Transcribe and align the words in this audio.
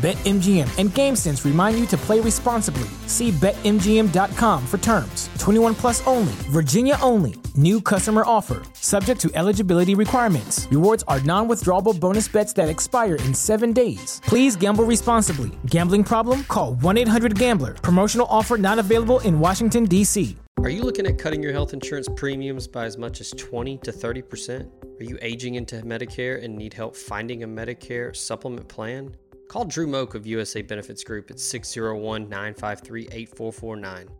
BetMGM 0.00 0.78
and 0.78 0.88
GameSense 0.88 1.44
remind 1.44 1.78
you 1.78 1.84
to 1.88 1.96
play 1.98 2.20
responsibly. 2.20 2.88
See 3.06 3.32
BetMGM.com 3.32 4.66
for 4.66 4.78
terms. 4.78 5.28
21 5.38 5.74
plus 5.74 6.06
only, 6.06 6.32
Virginia 6.48 6.96
only. 7.02 7.34
New 7.54 7.82
customer 7.82 8.22
offer, 8.24 8.62
subject 8.72 9.20
to 9.20 9.30
eligibility 9.34 9.94
requirements. 9.94 10.66
Rewards 10.70 11.04
are 11.06 11.20
non 11.20 11.48
withdrawable 11.48 12.00
bonus 12.00 12.28
bets 12.28 12.54
that 12.54 12.70
expire 12.70 13.16
in 13.16 13.34
seven 13.34 13.74
days. 13.74 14.22
Please 14.24 14.56
gamble 14.56 14.84
responsibly. 14.84 15.50
Gambling 15.66 16.04
problem? 16.04 16.44
Call 16.44 16.76
1 16.76 16.96
800 16.96 17.38
Gambler. 17.38 17.74
Promotional 17.74 18.26
offer 18.30 18.56
not 18.56 18.78
available 18.78 19.20
in 19.20 19.38
Washington, 19.38 19.84
D.C. 19.84 20.34
Are 20.60 20.70
you 20.70 20.82
looking 20.82 21.06
at 21.06 21.18
cutting 21.18 21.42
your 21.42 21.52
health 21.52 21.74
insurance 21.74 22.08
premiums 22.16 22.66
by 22.66 22.86
as 22.86 22.96
much 22.96 23.20
as 23.20 23.32
20 23.32 23.76
to 23.78 23.92
30%? 23.92 24.66
Are 24.98 25.04
you 25.04 25.18
aging 25.20 25.56
into 25.56 25.76
Medicare 25.82 26.42
and 26.42 26.56
need 26.56 26.72
help 26.72 26.96
finding 26.96 27.42
a 27.42 27.46
Medicare 27.46 28.16
supplement 28.16 28.66
plan? 28.66 29.14
Call 29.50 29.64
Drew 29.64 29.88
Moak 29.88 30.14
of 30.14 30.28
USA 30.28 30.62
Benefits 30.62 31.02
Group 31.02 31.28
at 31.28 31.40
601 31.40 32.28
953 32.28 33.08
8449. 33.10 34.19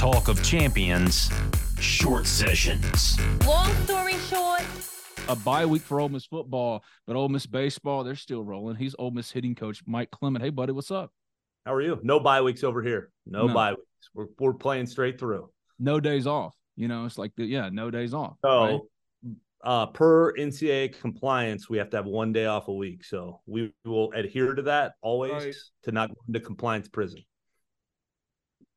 Talk 0.00 0.28
of 0.28 0.42
Champions, 0.42 1.30
short 1.78 2.26
sessions. 2.26 3.20
Long 3.46 3.70
story 3.84 4.14
short, 4.30 4.64
a 5.28 5.36
bye 5.36 5.66
week 5.66 5.82
for 5.82 6.00
Ole 6.00 6.08
Miss 6.08 6.24
football, 6.24 6.82
but 7.06 7.16
Ole 7.16 7.28
Miss 7.28 7.44
baseball, 7.44 8.02
they're 8.02 8.16
still 8.16 8.42
rolling. 8.42 8.76
He's 8.76 8.94
Ole 8.98 9.10
Miss 9.10 9.30
hitting 9.30 9.54
coach 9.54 9.82
Mike 9.84 10.10
Clement. 10.10 10.42
Hey, 10.42 10.48
buddy, 10.48 10.72
what's 10.72 10.90
up? 10.90 11.12
How 11.66 11.74
are 11.74 11.82
you? 11.82 12.00
No 12.02 12.18
bye 12.18 12.40
weeks 12.40 12.64
over 12.64 12.82
here. 12.82 13.10
No, 13.26 13.46
no. 13.46 13.52
bye 13.52 13.72
weeks. 13.72 14.10
We're, 14.14 14.28
we're 14.38 14.54
playing 14.54 14.86
straight 14.86 15.20
through. 15.20 15.50
No 15.78 16.00
days 16.00 16.26
off. 16.26 16.56
You 16.76 16.88
know, 16.88 17.04
it's 17.04 17.18
like, 17.18 17.32
the, 17.36 17.44
yeah, 17.44 17.68
no 17.70 17.90
days 17.90 18.14
off. 18.14 18.38
So, 18.40 18.64
right? 18.64 18.80
uh, 19.64 19.86
per 19.88 20.32
NCAA 20.32 20.98
compliance, 20.98 21.68
we 21.68 21.76
have 21.76 21.90
to 21.90 21.98
have 21.98 22.06
one 22.06 22.32
day 22.32 22.46
off 22.46 22.68
a 22.68 22.74
week. 22.74 23.04
So 23.04 23.42
we 23.44 23.74
will 23.84 24.12
adhere 24.12 24.54
to 24.54 24.62
that 24.62 24.94
always 25.02 25.44
right. 25.44 25.54
to 25.82 25.92
not 25.92 26.08
go 26.08 26.16
into 26.26 26.40
compliance 26.40 26.88
prison. 26.88 27.22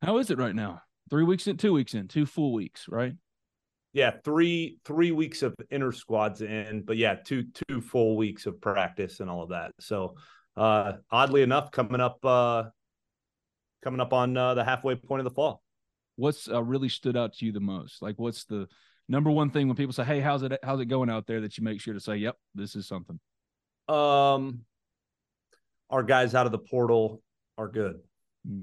How 0.02 0.18
is 0.18 0.30
it 0.30 0.38
right 0.38 0.54
now? 0.54 0.82
Three 1.14 1.26
weeks 1.26 1.46
in, 1.46 1.58
two 1.58 1.74
weeks 1.74 1.94
in, 1.94 2.08
two 2.08 2.26
full 2.26 2.54
weeks, 2.54 2.88
right? 2.90 3.14
Yeah, 3.94 4.14
three 4.26 4.80
three 4.84 5.12
weeks 5.12 5.44
of 5.44 5.54
intrasquads 5.70 6.42
in, 6.42 6.82
but 6.88 6.98
yeah, 6.98 7.18
two 7.24 7.44
two 7.68 7.82
full 7.82 8.18
weeks 8.18 8.48
of 8.48 8.60
practice 8.60 9.20
and 9.20 9.30
all 9.30 9.44
of 9.44 9.50
that. 9.50 9.74
So 9.80 10.16
uh 10.58 10.94
oddly 11.12 11.44
enough, 11.44 11.70
coming 11.70 12.02
up 12.02 12.18
uh 12.26 12.64
coming 13.84 14.00
up 14.00 14.12
on 14.12 14.36
uh, 14.36 14.56
the 14.56 14.64
halfway 14.64 14.96
point 14.96 15.20
of 15.20 15.26
the 15.26 15.36
fall. 15.36 15.62
What's 16.16 16.50
uh, 16.50 16.64
really 16.64 16.90
stood 16.90 17.16
out 17.16 17.34
to 17.34 17.46
you 17.46 17.52
the 17.52 17.60
most? 17.60 18.02
Like 18.02 18.16
what's 18.18 18.46
the 18.46 18.68
number 19.08 19.30
one 19.30 19.52
thing 19.52 19.68
when 19.68 19.78
people 19.78 19.94
say, 19.94 20.06
Hey, 20.06 20.20
how's 20.20 20.42
it 20.42 20.58
how's 20.64 20.80
it 20.80 20.86
going 20.86 21.12
out 21.12 21.28
there 21.28 21.42
that 21.42 21.60
you 21.60 21.64
make 21.64 21.80
sure 21.80 21.94
to 21.94 22.00
say, 22.00 22.16
Yep, 22.16 22.38
this 22.56 22.76
is 22.76 22.88
something? 22.88 23.20
Um 23.88 24.62
our 25.92 26.02
guys 26.02 26.34
out 26.34 26.48
of 26.48 26.52
the 26.52 26.58
portal 26.58 27.22
are 27.56 27.68
good. 27.68 28.00
Hmm. 28.48 28.62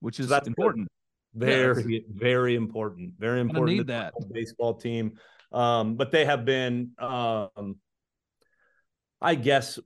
Which 0.00 0.20
is 0.20 0.26
so 0.26 0.34
that's 0.34 0.48
important. 0.48 0.88
Very, 1.36 1.84
yes. 1.86 2.02
very 2.08 2.54
important. 2.54 3.12
Very 3.18 3.40
important. 3.40 3.76
Need 3.76 3.86
that 3.88 4.14
baseball 4.32 4.74
team. 4.74 5.18
Um, 5.52 5.96
but 5.96 6.10
they 6.10 6.24
have 6.24 6.44
been, 6.44 6.92
um, 6.98 7.76
I 9.20 9.34
guess, 9.34 9.78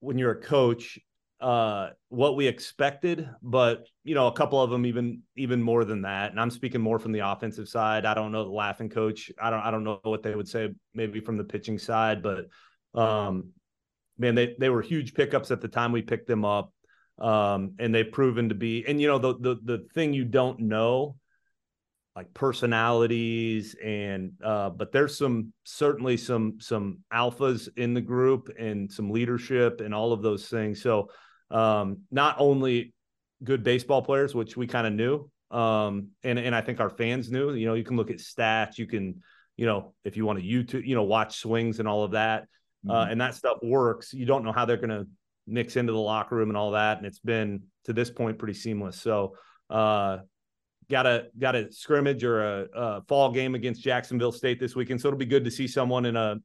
when 0.00 0.18
you're 0.18 0.32
a 0.32 0.40
coach, 0.40 0.98
uh, 1.40 1.90
what 2.08 2.36
we 2.36 2.46
expected, 2.46 3.28
but 3.42 3.86
you 4.04 4.14
know, 4.14 4.28
a 4.28 4.32
couple 4.32 4.62
of 4.62 4.70
them 4.70 4.86
even 4.86 5.22
even 5.36 5.60
more 5.60 5.84
than 5.84 6.02
that. 6.02 6.30
And 6.30 6.40
I'm 6.40 6.50
speaking 6.50 6.80
more 6.80 6.98
from 6.98 7.12
the 7.12 7.28
offensive 7.28 7.68
side. 7.68 8.06
I 8.06 8.14
don't 8.14 8.32
know 8.32 8.44
the 8.44 8.50
laughing 8.50 8.88
coach. 8.88 9.30
I 9.40 9.50
don't 9.50 9.60
I 9.60 9.70
don't 9.70 9.84
know 9.84 10.00
what 10.04 10.22
they 10.22 10.34
would 10.34 10.48
say 10.48 10.70
maybe 10.94 11.20
from 11.20 11.36
the 11.36 11.44
pitching 11.44 11.78
side, 11.78 12.22
but 12.22 12.46
um, 12.94 13.50
man, 14.18 14.34
they 14.34 14.54
they 14.58 14.70
were 14.70 14.82
huge 14.82 15.14
pickups 15.14 15.50
at 15.50 15.60
the 15.60 15.68
time 15.68 15.92
we 15.92 16.02
picked 16.02 16.28
them 16.28 16.44
up 16.44 16.72
um, 17.18 17.74
and 17.78 17.94
they've 17.94 18.10
proven 18.10 18.48
to 18.48 18.54
be. 18.54 18.84
And 18.86 19.00
you 19.00 19.08
know, 19.08 19.18
the 19.18 19.34
the 19.38 19.56
the 19.62 19.86
thing 19.94 20.12
you 20.12 20.24
don't 20.24 20.60
know, 20.60 21.16
like 22.16 22.32
personalities, 22.34 23.74
and 23.82 24.32
uh, 24.42 24.70
but 24.70 24.92
there's 24.92 25.16
some 25.16 25.52
certainly 25.64 26.16
some 26.16 26.58
some 26.60 26.98
alphas 27.12 27.68
in 27.76 27.94
the 27.94 28.00
group 28.00 28.50
and 28.58 28.90
some 28.90 29.10
leadership 29.10 29.80
and 29.80 29.94
all 29.94 30.12
of 30.12 30.22
those 30.22 30.48
things. 30.48 30.82
So 30.82 31.10
um, 31.50 31.98
not 32.10 32.36
only 32.38 32.94
good 33.42 33.62
baseball 33.62 34.02
players, 34.02 34.34
which 34.34 34.56
we 34.56 34.66
kind 34.66 34.86
of 34.86 34.92
knew, 34.92 35.30
um, 35.56 36.08
and 36.22 36.38
and 36.38 36.54
I 36.54 36.60
think 36.60 36.80
our 36.80 36.90
fans 36.90 37.30
knew. 37.30 37.52
You 37.54 37.66
know, 37.66 37.74
you 37.74 37.84
can 37.84 37.96
look 37.96 38.10
at 38.10 38.18
stats, 38.18 38.78
you 38.78 38.86
can, 38.86 39.22
you 39.56 39.66
know, 39.66 39.94
if 40.04 40.16
you 40.16 40.26
want 40.26 40.40
to 40.40 40.44
YouTube, 40.44 40.86
you 40.86 40.94
know, 40.94 41.04
watch 41.04 41.38
swings 41.38 41.78
and 41.78 41.88
all 41.88 42.02
of 42.02 42.12
that. 42.12 42.42
Uh, 42.86 42.90
mm-hmm. 42.90 42.90
Uh, 42.90 43.06
and 43.06 43.20
that 43.20 43.34
stuff 43.34 43.58
works. 43.62 44.12
You 44.12 44.26
don't 44.26 44.44
know 44.44 44.52
how 44.52 44.64
they're 44.64 44.76
going 44.76 44.90
to 44.90 45.06
mix 45.46 45.76
into 45.76 45.92
the 45.92 45.98
locker 45.98 46.36
room 46.36 46.50
and 46.50 46.56
all 46.56 46.72
that. 46.72 46.98
And 46.98 47.06
it's 47.06 47.20
been 47.20 47.62
to 47.84 47.92
this 47.92 48.10
point 48.10 48.38
pretty 48.38 48.54
seamless. 48.54 49.00
So, 49.00 49.36
uh, 49.70 50.18
got 50.90 51.06
a 51.06 51.28
got 51.38 51.54
a 51.54 51.72
scrimmage 51.72 52.24
or 52.24 52.42
a, 52.42 52.66
a, 52.74 53.02
fall 53.02 53.32
game 53.32 53.54
against 53.54 53.82
Jacksonville 53.82 54.32
State 54.32 54.60
this 54.60 54.76
weekend. 54.76 55.00
So 55.00 55.08
it'll 55.08 55.18
be 55.18 55.24
good 55.24 55.44
to 55.44 55.50
see 55.50 55.66
someone 55.66 56.04
in 56.04 56.16
a 56.16 56.36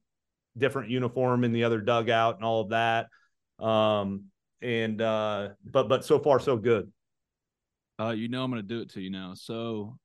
different 0.56 0.90
uniform 0.90 1.44
in 1.44 1.52
the 1.52 1.64
other 1.64 1.80
dugout 1.80 2.36
and 2.36 2.44
all 2.44 2.62
of 2.62 2.70
that. 2.70 3.06
Um, 3.64 4.24
and 4.62 5.00
uh, 5.00 5.50
but 5.64 5.88
but 5.88 6.04
so 6.04 6.18
far 6.18 6.40
so 6.40 6.56
good. 6.56 6.90
Uh, 7.98 8.10
you 8.10 8.28
know 8.28 8.42
I'm 8.42 8.50
going 8.50 8.62
to 8.62 8.68
do 8.68 8.80
it 8.80 8.90
to 8.90 9.00
you 9.00 9.10
now. 9.10 9.34
So 9.34 9.98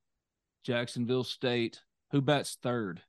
Jacksonville 0.64 1.24
State, 1.24 1.80
who 2.12 2.22
bats 2.22 2.58
third? 2.62 3.02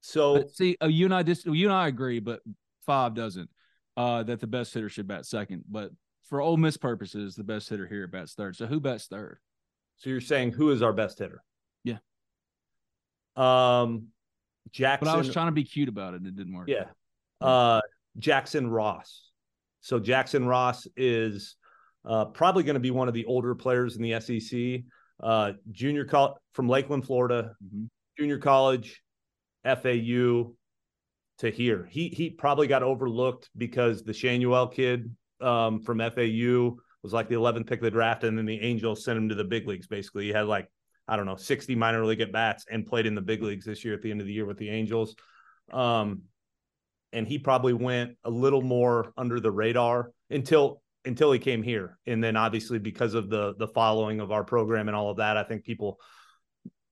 So 0.00 0.36
but 0.36 0.50
see, 0.50 0.76
uh, 0.82 0.86
you 0.86 1.06
and 1.06 1.14
I 1.14 1.22
just 1.22 1.46
you 1.46 1.66
and 1.66 1.74
I 1.74 1.88
agree, 1.88 2.20
but 2.20 2.40
five 2.86 3.14
doesn't 3.14 3.50
uh, 3.96 4.22
that 4.24 4.40
the 4.40 4.46
best 4.46 4.74
hitter 4.74 4.88
should 4.88 5.06
bat 5.06 5.26
second. 5.26 5.64
But 5.68 5.90
for 6.28 6.40
Ole 6.40 6.56
Miss 6.56 6.76
purposes, 6.76 7.34
the 7.34 7.44
best 7.44 7.68
hitter 7.68 7.86
here 7.86 8.06
bats 8.06 8.34
third. 8.34 8.56
So 8.56 8.66
who 8.66 8.80
bats 8.80 9.06
third? 9.06 9.38
So 9.96 10.10
you're 10.10 10.20
saying 10.20 10.52
who 10.52 10.70
is 10.70 10.82
our 10.82 10.92
best 10.92 11.18
hitter? 11.18 11.42
Yeah. 11.84 11.98
Um, 13.36 14.08
Jackson. 14.72 15.06
But 15.06 15.14
I 15.14 15.16
was 15.16 15.32
trying 15.32 15.48
to 15.48 15.52
be 15.52 15.64
cute 15.64 15.88
about 15.88 16.14
it. 16.14 16.18
And 16.18 16.26
it 16.26 16.36
didn't 16.36 16.54
work. 16.54 16.68
Yeah. 16.68 16.86
Uh, 17.40 17.80
Jackson 18.18 18.68
Ross. 18.68 19.30
So 19.80 19.98
Jackson 19.98 20.46
Ross 20.46 20.86
is 20.96 21.56
uh, 22.04 22.26
probably 22.26 22.62
going 22.62 22.74
to 22.74 22.80
be 22.80 22.90
one 22.90 23.08
of 23.08 23.14
the 23.14 23.26
older 23.26 23.54
players 23.54 23.96
in 23.96 24.02
the 24.02 24.20
SEC. 24.20 24.84
Uh, 25.22 25.52
junior 25.70 26.04
college 26.04 26.34
from 26.52 26.68
Lakeland, 26.68 27.04
Florida. 27.06 27.54
Mm-hmm. 27.64 27.84
Junior 28.18 28.38
college, 28.38 29.02
FAU, 29.64 30.52
to 31.38 31.50
here. 31.50 31.88
He 31.90 32.08
he 32.08 32.30
probably 32.30 32.66
got 32.66 32.82
overlooked 32.82 33.50
because 33.56 34.02
the 34.02 34.12
Schanuel 34.12 34.72
kid 34.72 35.14
um, 35.40 35.80
from 35.80 35.98
FAU 35.98 36.76
was 37.02 37.12
like 37.12 37.28
the 37.28 37.34
11th 37.34 37.66
pick 37.66 37.80
of 37.80 37.84
the 37.84 37.90
draft, 37.90 38.24
and 38.24 38.38
then 38.38 38.46
the 38.46 38.60
Angels 38.60 39.04
sent 39.04 39.18
him 39.18 39.28
to 39.28 39.34
the 39.34 39.44
big 39.44 39.66
leagues. 39.66 39.86
Basically, 39.86 40.24
he 40.24 40.32
had 40.32 40.46
like 40.46 40.68
I 41.06 41.16
don't 41.16 41.26
know 41.26 41.36
60 41.36 41.74
minor 41.74 42.04
league 42.04 42.20
at 42.20 42.32
bats 42.32 42.64
and 42.70 42.86
played 42.86 43.06
in 43.06 43.14
the 43.14 43.20
big 43.20 43.42
leagues 43.42 43.66
this 43.66 43.84
year 43.84 43.94
at 43.94 44.02
the 44.02 44.10
end 44.10 44.20
of 44.20 44.26
the 44.26 44.32
year 44.32 44.46
with 44.46 44.58
the 44.58 44.70
Angels. 44.70 45.14
Um, 45.72 46.22
and 47.12 47.28
he 47.28 47.38
probably 47.38 47.72
went 47.72 48.16
a 48.24 48.30
little 48.30 48.62
more 48.62 49.12
under 49.16 49.38
the 49.38 49.50
radar 49.50 50.10
until 50.30 50.82
until 51.04 51.30
he 51.30 51.38
came 51.38 51.62
here. 51.62 51.98
And 52.06 52.24
then 52.24 52.36
obviously 52.36 52.78
because 52.78 53.14
of 53.14 53.28
the 53.28 53.54
the 53.58 53.68
following 53.68 54.20
of 54.20 54.32
our 54.32 54.44
program 54.44 54.88
and 54.88 54.96
all 54.96 55.10
of 55.10 55.18
that, 55.18 55.36
I 55.36 55.44
think 55.44 55.64
people 55.64 55.98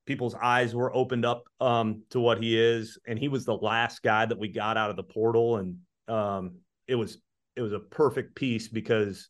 people's 0.07 0.35
eyes 0.35 0.75
were 0.75 0.95
opened 0.95 1.25
up 1.25 1.45
um, 1.61 2.03
to 2.11 2.21
what 2.21 2.43
he 2.43 2.59
is. 2.59 2.99
And 3.07 3.19
he 3.19 3.29
was 3.29 3.45
the 3.45 3.57
last 3.57 4.03
guy 4.03 4.27
that 4.27 4.39
we 4.39 4.49
got 4.49 4.77
out 4.77 4.91
of 4.91 4.97
the 4.97 5.03
portal. 5.03 5.57
And 5.57 5.77
um, 6.09 6.57
it 6.87 6.95
was 6.95 7.19
it 7.55 7.63
was 7.63 7.73
a 7.73 7.79
perfect 7.79 8.35
piece 8.35 8.69
because 8.69 9.29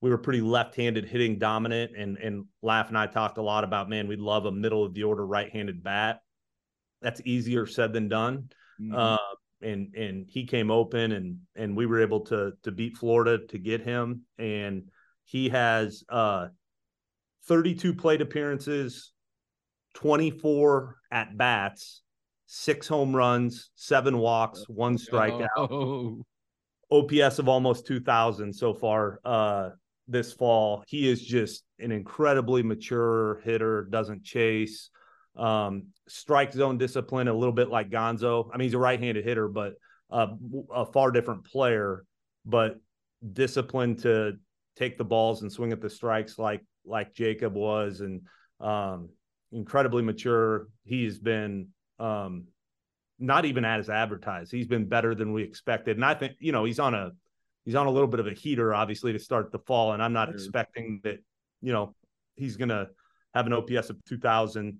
we 0.00 0.10
were 0.10 0.18
pretty 0.18 0.40
left-handed 0.40 1.08
hitting 1.08 1.38
dominant 1.38 1.92
and 1.96 2.18
and 2.18 2.44
Laff 2.60 2.88
and 2.88 2.98
I 2.98 3.06
talked 3.06 3.38
a 3.38 3.42
lot 3.42 3.64
about 3.64 3.88
man, 3.88 4.08
we'd 4.08 4.18
love 4.18 4.46
a 4.46 4.52
middle 4.52 4.84
of 4.84 4.94
the 4.94 5.04
order 5.04 5.24
right-handed 5.24 5.82
bat. 5.82 6.20
That's 7.00 7.20
easier 7.24 7.66
said 7.66 7.92
than 7.92 8.08
done. 8.08 8.50
Mm-hmm. 8.80 8.94
Uh, 8.96 9.16
and 9.62 9.94
and 9.94 10.26
he 10.28 10.44
came 10.44 10.70
open 10.70 11.12
and 11.12 11.38
and 11.54 11.76
we 11.76 11.86
were 11.86 12.00
able 12.00 12.20
to 12.20 12.52
to 12.64 12.72
beat 12.72 12.96
Florida 12.96 13.38
to 13.46 13.58
get 13.58 13.80
him 13.80 14.22
and 14.38 14.88
he 15.24 15.48
has 15.48 16.02
uh 16.08 16.48
32 17.46 17.94
plate 17.94 18.20
appearances 18.20 19.11
24 19.94 20.96
at 21.10 21.36
bats 21.36 22.02
six 22.46 22.86
home 22.86 23.14
runs 23.14 23.70
seven 23.74 24.18
walks 24.18 24.64
one 24.68 24.96
strikeout 24.96 25.48
oh. 25.56 26.22
ops 26.90 27.38
of 27.38 27.48
almost 27.48 27.86
2000 27.86 28.52
so 28.52 28.74
far 28.74 29.20
uh 29.24 29.70
this 30.08 30.32
fall 30.32 30.84
he 30.86 31.08
is 31.08 31.22
just 31.22 31.64
an 31.78 31.92
incredibly 31.92 32.62
mature 32.62 33.40
hitter 33.44 33.86
doesn't 33.90 34.24
chase 34.24 34.90
um, 35.36 35.86
strike 36.08 36.52
zone 36.52 36.78
discipline 36.78 37.28
a 37.28 37.34
little 37.34 37.54
bit 37.54 37.68
like 37.68 37.90
Gonzo. 37.90 38.48
I 38.52 38.56
mean, 38.56 38.66
he's 38.66 38.74
a 38.74 38.78
right-handed 38.78 39.24
hitter, 39.24 39.48
but 39.48 39.74
uh, 40.10 40.28
a 40.74 40.86
far 40.86 41.10
different 41.10 41.44
player, 41.44 42.04
but 42.44 42.78
disciplined 43.32 44.00
to 44.00 44.32
take 44.76 44.98
the 44.98 45.04
balls 45.04 45.42
and 45.42 45.50
swing 45.50 45.72
at 45.72 45.80
the 45.80 45.90
strikes 45.90 46.38
like 46.38 46.62
like 46.84 47.14
Jacob 47.14 47.54
was, 47.54 48.00
and 48.00 48.22
um, 48.60 49.08
incredibly 49.52 50.02
mature. 50.02 50.68
He's 50.84 51.18
been 51.18 51.68
um, 51.98 52.46
not 53.18 53.44
even 53.44 53.64
at 53.64 53.78
his 53.78 53.88
advertised. 53.88 54.50
He's 54.50 54.66
been 54.66 54.88
better 54.88 55.14
than 55.14 55.32
we 55.32 55.42
expected, 55.42 55.96
and 55.96 56.04
I 56.04 56.14
think 56.14 56.34
you 56.38 56.52
know 56.52 56.64
he's 56.64 56.78
on 56.78 56.94
a 56.94 57.12
he's 57.64 57.74
on 57.74 57.86
a 57.86 57.90
little 57.90 58.08
bit 58.08 58.20
of 58.20 58.26
a 58.26 58.32
heater, 58.32 58.74
obviously, 58.74 59.12
to 59.12 59.18
start 59.18 59.52
the 59.52 59.58
fall, 59.60 59.92
and 59.92 60.02
I'm 60.02 60.12
not 60.12 60.30
expecting 60.30 61.00
that 61.04 61.18
you 61.60 61.72
know 61.72 61.94
he's 62.36 62.56
going 62.56 62.70
to 62.70 62.88
have 63.34 63.46
an 63.46 63.52
OPS 63.52 63.90
of 63.90 63.96
2,000 64.06 64.78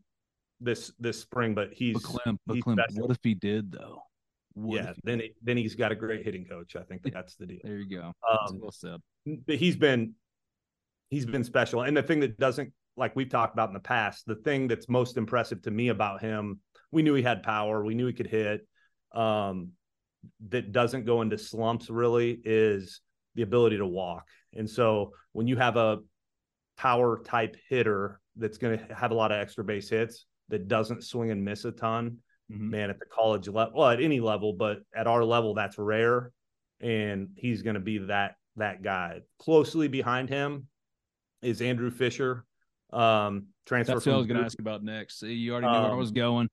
this 0.61 0.93
this 0.99 1.21
spring, 1.21 1.55
but 1.55 1.73
he's 1.73 1.95
but 1.95 2.03
Clem, 2.03 2.39
but 2.47 2.55
he's 2.55 2.63
Clem, 2.63 2.79
what 2.95 3.11
if 3.11 3.19
he 3.23 3.35
did 3.35 3.73
though? 3.73 4.03
What 4.55 4.77
yeah, 4.77 4.93
then 5.03 5.21
he, 5.21 5.33
then 5.43 5.57
he's 5.57 5.75
got 5.75 5.93
a 5.93 5.95
great 5.95 6.25
hitting 6.25 6.45
coach. 6.45 6.77
I 6.77 6.83
think 6.83 7.03
that's 7.13 7.37
the 7.37 7.47
deal. 7.47 7.59
There 7.65 7.79
you 7.79 7.99
go. 7.99 8.13
Um, 8.29 8.61
well 8.61 8.71
said. 8.71 9.01
But 9.47 9.57
he's 9.57 9.77
been 9.77 10.15
he's 11.11 11.27
been 11.27 11.43
special, 11.43 11.83
and 11.83 11.97
the 11.97 12.03
thing 12.03 12.21
that 12.21 12.39
doesn't 12.39 12.73
like 12.97 13.17
we've 13.17 13.31
talked 13.31 13.55
about 13.55 13.69
in 13.69 13.75
the 13.75 13.81
past, 13.81 14.27
the 14.27 14.37
thing 14.37 14.69
that's 14.69 14.89
most 14.89 15.17
impressive 15.17 15.63
to 15.63 15.71
me 15.71 15.89
about 15.89 16.21
him, 16.21 16.61
we 16.91 17.03
knew 17.03 17.15
he 17.15 17.23
had 17.23 17.43
power, 17.43 17.85
we 17.85 17.95
knew 17.95 18.07
he 18.07 18.13
could 18.13 18.27
hit. 18.27 18.67
Um, 19.15 19.71
that 20.51 20.73
doesn't 20.73 21.05
go 21.05 21.21
into 21.23 21.37
slumps 21.37 21.91
really 21.91 22.41
is 22.45 23.01
the 23.35 23.43
ability 23.43 23.79
to 23.79 23.87
walk. 23.87 24.29
And 24.55 24.69
so 24.69 25.13
when 25.33 25.47
you 25.47 25.57
have 25.57 25.77
a 25.77 25.99
power 26.77 27.23
type 27.25 27.57
hitter 27.69 28.21
that's 28.37 28.59
going 28.59 28.79
to 28.79 28.95
have 28.95 29.11
a 29.11 29.15
lot 29.15 29.33
of 29.33 29.41
extra 29.41 29.65
base 29.65 29.89
hits, 29.89 30.27
that 30.49 30.69
doesn't 30.69 31.03
swing 31.03 31.31
and 31.31 31.45
miss 31.45 31.65
a 31.65 31.73
ton. 31.73 32.19
Mm-hmm. 32.51 32.71
Man, 32.71 32.91
at 32.91 32.99
the 32.99 33.07
college 33.07 33.49
level, 33.49 33.73
well, 33.75 33.89
at 33.89 34.03
any 34.03 34.21
level, 34.21 34.53
but 34.53 34.81
at 34.95 35.07
our 35.07 35.25
level, 35.25 35.55
that's 35.55 35.79
rare. 35.79 36.31
And 36.81 37.29
he's 37.37 37.63
going 37.63 37.75
to 37.75 37.81
be 37.81 37.99
that 37.99 38.35
that 38.57 38.83
guy. 38.83 39.21
Closely 39.39 39.89
behind 39.89 40.29
him 40.29 40.67
is 41.41 41.63
Andrew 41.63 41.91
Fisher. 41.91 42.45
Um, 42.93 43.47
transfer. 43.67 43.95
That's 43.95 44.07
what 44.07 44.15
I 44.15 44.19
was 44.19 44.27
going 44.27 44.39
to 44.39 44.45
ask 44.45 44.59
about 44.59 44.83
next. 44.83 45.23
You 45.23 45.53
already 45.53 45.67
knew 45.67 45.73
um, 45.73 45.83
where 45.83 45.93
I 45.93 45.97
was 45.97 46.09
um, 46.11 46.15
going. 46.15 46.49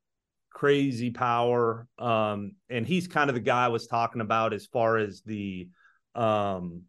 Crazy 0.54 1.12
power. 1.12 1.88
Um, 1.98 2.54
and 2.70 2.86
he's 2.86 3.08
kind 3.08 3.30
of 3.30 3.34
the 3.34 3.42
guy 3.42 3.66
I 3.66 3.70
was 3.70 3.88
talking 3.88 4.22
about 4.22 4.54
as 4.54 4.66
far 4.66 4.98
as 4.98 5.22
the 5.22 5.68
um 6.16 6.82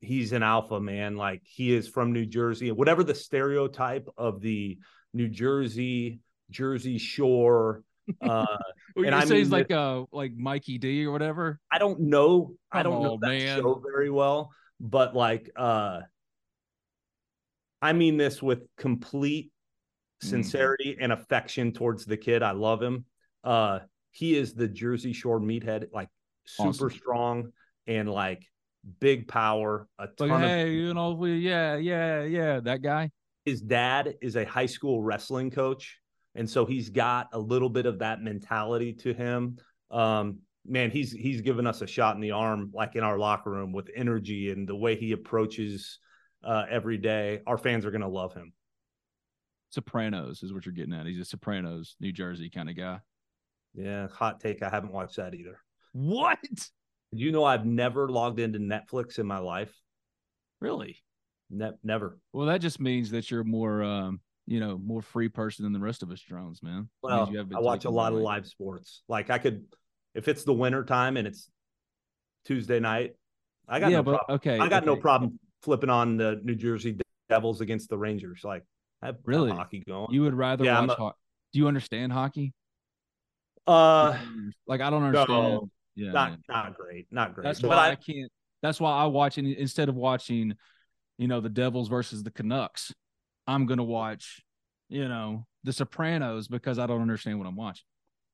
he's 0.00 0.32
an 0.32 0.42
alpha 0.42 0.80
man 0.80 1.16
like 1.16 1.40
he 1.44 1.72
is 1.72 1.86
from 1.88 2.12
new 2.12 2.26
jersey 2.26 2.70
whatever 2.72 3.04
the 3.04 3.14
stereotype 3.14 4.06
of 4.18 4.40
the 4.40 4.76
New 5.14 5.28
Jersey, 5.28 6.18
Jersey 6.50 6.98
Shore. 6.98 7.82
Uh, 8.20 8.44
well, 8.96 9.06
and 9.06 9.14
I 9.14 9.24
say 9.24 9.38
he's 9.38 9.50
like 9.50 9.70
uh 9.70 10.02
like 10.12 10.34
Mikey 10.34 10.78
D 10.78 11.06
or 11.06 11.12
whatever. 11.12 11.60
I 11.72 11.78
don't 11.78 12.00
know. 12.00 12.46
Come 12.72 12.80
I 12.80 12.82
don't 12.82 12.96
on, 12.96 13.02
know 13.02 13.18
that 13.22 13.28
man. 13.28 13.60
show 13.60 13.80
very 13.82 14.10
well, 14.10 14.50
but 14.80 15.14
like 15.14 15.48
uh 15.56 16.00
I 17.84 17.92
mean 17.92 18.16
this 18.16 18.42
with 18.42 18.66
complete 18.76 19.52
mm. 20.22 20.28
sincerity 20.28 20.96
mm. 20.98 21.04
and 21.04 21.12
affection 21.12 21.72
towards 21.72 22.04
the 22.04 22.16
kid. 22.16 22.42
I 22.42 22.52
love 22.52 22.82
him. 22.82 23.04
Uh 23.42 23.80
he 24.10 24.36
is 24.36 24.54
the 24.54 24.68
Jersey 24.68 25.12
Shore 25.12 25.40
meathead, 25.40 25.86
like 25.92 26.08
super 26.46 26.68
awesome. 26.68 26.90
strong 26.90 27.52
and 27.86 28.08
like 28.08 28.44
big 29.00 29.26
power. 29.26 29.88
A 29.98 30.06
ton 30.06 30.28
like, 30.28 30.42
of- 30.42 30.48
hey, 30.48 30.70
you 30.72 30.94
know, 30.94 31.12
we, 31.12 31.38
yeah, 31.38 31.76
yeah, 31.76 32.22
yeah, 32.22 32.60
that 32.60 32.80
guy 32.80 33.10
his 33.44 33.60
dad 33.60 34.14
is 34.22 34.36
a 34.36 34.44
high 34.44 34.66
school 34.66 35.02
wrestling 35.02 35.50
coach 35.50 35.98
and 36.34 36.48
so 36.48 36.64
he's 36.64 36.88
got 36.88 37.28
a 37.32 37.38
little 37.38 37.68
bit 37.68 37.86
of 37.86 37.98
that 37.98 38.22
mentality 38.22 38.92
to 38.92 39.12
him 39.12 39.58
um, 39.90 40.38
man 40.66 40.90
he's 40.90 41.12
he's 41.12 41.40
given 41.40 41.66
us 41.66 41.82
a 41.82 41.86
shot 41.86 42.14
in 42.14 42.20
the 42.20 42.30
arm 42.30 42.70
like 42.74 42.96
in 42.96 43.04
our 43.04 43.18
locker 43.18 43.50
room 43.50 43.72
with 43.72 43.90
energy 43.94 44.50
and 44.50 44.66
the 44.66 44.74
way 44.74 44.96
he 44.96 45.12
approaches 45.12 45.98
uh, 46.44 46.66
every 46.70 46.98
day 46.98 47.40
our 47.46 47.58
fans 47.58 47.84
are 47.84 47.90
going 47.90 48.00
to 48.00 48.08
love 48.08 48.34
him 48.34 48.52
sopranos 49.70 50.42
is 50.42 50.52
what 50.52 50.64
you're 50.64 50.72
getting 50.72 50.94
at 50.94 51.06
he's 51.06 51.20
a 51.20 51.24
sopranos 51.24 51.96
new 52.00 52.12
jersey 52.12 52.48
kind 52.48 52.68
of 52.70 52.76
guy 52.76 52.98
yeah 53.74 54.06
hot 54.08 54.40
take 54.40 54.62
i 54.62 54.68
haven't 54.68 54.92
watched 54.92 55.16
that 55.16 55.34
either 55.34 55.58
what 55.92 56.38
you 57.10 57.32
know 57.32 57.44
i've 57.44 57.66
never 57.66 58.08
logged 58.08 58.38
into 58.38 58.58
netflix 58.58 59.18
in 59.18 59.26
my 59.26 59.38
life 59.38 59.74
really 60.60 61.02
Ne- 61.50 61.72
never. 61.82 62.18
Well, 62.32 62.46
that 62.46 62.60
just 62.60 62.80
means 62.80 63.10
that 63.10 63.30
you're 63.30 63.44
more, 63.44 63.82
um, 63.82 64.20
you 64.46 64.60
know, 64.60 64.78
more 64.78 65.02
free 65.02 65.28
person 65.28 65.64
than 65.64 65.72
the 65.72 65.80
rest 65.80 66.02
of 66.02 66.10
us 66.10 66.20
drones, 66.20 66.62
man. 66.62 66.88
Well, 67.02 67.30
I 67.54 67.60
watch 67.60 67.84
a 67.84 67.90
lot 67.90 68.12
of 68.12 68.18
live 68.18 68.46
sports. 68.46 69.02
Like 69.08 69.30
I 69.30 69.38
could, 69.38 69.64
if 70.14 70.28
it's 70.28 70.44
the 70.44 70.52
winter 70.52 70.84
time 70.84 71.16
and 71.16 71.26
it's 71.26 71.48
Tuesday 72.44 72.80
night, 72.80 73.14
I 73.68 73.80
got 73.80 73.90
yeah, 73.90 73.98
no 73.98 74.02
but, 74.02 74.16
problem. 74.16 74.34
Okay, 74.36 74.58
I 74.58 74.68
got 74.68 74.82
okay. 74.82 74.86
no 74.86 74.96
problem 74.96 75.38
flipping 75.64 75.90
on 75.90 76.16
the 76.16 76.40
New 76.42 76.54
Jersey 76.54 76.98
Devils 77.28 77.60
against 77.60 77.88
the 77.88 77.98
Rangers. 77.98 78.42
Like, 78.44 78.64
I 79.02 79.06
have 79.06 79.16
really 79.24 79.50
hockey 79.50 79.82
going. 79.86 80.08
You 80.10 80.22
would 80.22 80.34
rather 80.34 80.64
yeah, 80.64 80.80
watch? 80.80 80.90
A, 80.90 80.94
ho- 80.94 81.12
do 81.52 81.58
you 81.58 81.68
understand 81.68 82.12
hockey? 82.12 82.52
Uh, 83.66 84.16
like 84.66 84.80
I 84.80 84.90
don't 84.90 85.02
understand. 85.02 85.28
No, 85.28 85.70
yeah, 85.96 86.12
not 86.12 86.38
not 86.48 86.76
great, 86.76 87.06
not 87.10 87.34
great. 87.34 87.44
That's 87.44 87.62
why 87.62 87.76
I, 87.76 87.90
I 87.90 87.94
can't. 87.94 88.30
That's 88.62 88.80
why 88.80 88.92
I 88.92 89.06
watch 89.06 89.38
instead 89.38 89.88
of 89.88 89.94
watching 89.94 90.54
you 91.18 91.28
know, 91.28 91.40
the 91.40 91.48
Devils 91.48 91.88
versus 91.88 92.22
the 92.22 92.30
Canucks, 92.30 92.92
I'm 93.46 93.66
going 93.66 93.78
to 93.78 93.84
watch, 93.84 94.42
you 94.88 95.08
know, 95.08 95.46
The 95.64 95.72
Sopranos 95.72 96.48
because 96.48 96.78
I 96.78 96.86
don't 96.86 97.02
understand 97.02 97.38
what 97.38 97.46
I'm 97.46 97.56
watching. 97.56 97.84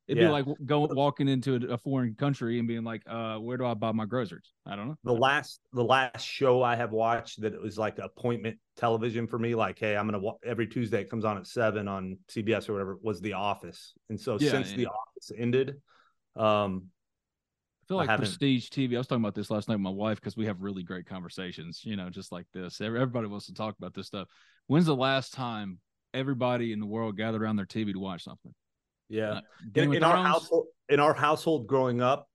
It'd 0.08 0.20
yeah. 0.20 0.28
be 0.28 0.32
like 0.32 0.46
going 0.66 0.94
walking 0.94 1.28
into 1.28 1.54
a, 1.54 1.74
a, 1.74 1.78
foreign 1.78 2.16
country 2.16 2.58
and 2.58 2.66
being 2.66 2.82
like, 2.82 3.02
uh, 3.06 3.36
where 3.36 3.56
do 3.56 3.64
I 3.64 3.74
buy 3.74 3.92
my 3.92 4.06
groceries? 4.06 4.50
I 4.66 4.74
don't 4.74 4.88
know. 4.88 4.96
The 5.04 5.12
last 5.12 5.60
the 5.72 5.84
last 5.84 6.26
show 6.26 6.62
I 6.62 6.74
have 6.74 6.90
watched 6.90 7.40
that 7.42 7.54
it 7.54 7.62
was 7.62 7.78
like 7.78 7.98
appointment 7.98 8.58
television 8.76 9.28
for 9.28 9.38
me, 9.38 9.54
like, 9.54 9.78
hey, 9.78 9.96
I'm 9.96 10.06
gonna 10.06 10.18
wa- 10.18 10.38
every 10.44 10.66
Tuesday 10.66 11.02
it 11.02 11.10
comes 11.10 11.24
on 11.24 11.38
at 11.38 11.46
seven 11.46 11.86
on 11.86 12.18
CBS 12.28 12.68
or 12.68 12.72
whatever, 12.72 12.98
was 13.00 13.20
The 13.20 13.34
Office. 13.34 13.92
And 14.08 14.18
so 14.18 14.36
yeah, 14.40 14.50
since 14.50 14.72
yeah. 14.72 14.76
The 14.78 14.86
Office 14.88 15.32
ended, 15.36 15.76
um, 16.34 16.86
I 17.84 17.86
feel 17.86 17.96
like 17.98 18.16
prestige 18.16 18.68
TV. 18.68 18.94
I 18.94 18.98
was 18.98 19.06
talking 19.06 19.22
about 19.22 19.34
this 19.34 19.50
last 19.50 19.68
night 19.68 19.76
with 19.76 19.82
my 19.82 19.90
wife 19.90 20.20
because 20.20 20.36
we 20.36 20.46
have 20.46 20.60
really 20.60 20.82
great 20.82 21.06
conversations, 21.06 21.82
you 21.84 21.94
know, 21.94 22.10
just 22.10 22.32
like 22.32 22.46
this. 22.52 22.80
Everybody 22.80 23.28
wants 23.28 23.46
to 23.46 23.54
talk 23.54 23.76
about 23.78 23.94
this 23.94 24.08
stuff. 24.08 24.26
When's 24.66 24.86
the 24.86 24.96
last 24.96 25.34
time 25.34 25.78
everybody 26.12 26.72
in 26.72 26.80
the 26.80 26.86
world 26.86 27.16
gathered 27.16 27.42
around 27.42 27.56
their 27.56 27.66
TV 27.66 27.92
to 27.92 27.98
watch 28.00 28.24
something? 28.24 28.54
Yeah. 29.10 29.40
In, 29.74 29.94
in 29.94 30.02
our 30.02 30.24
household, 30.24 30.66
in 30.88 31.00
our 31.00 31.12
household 31.12 31.66
growing 31.66 32.00
up, 32.00 32.28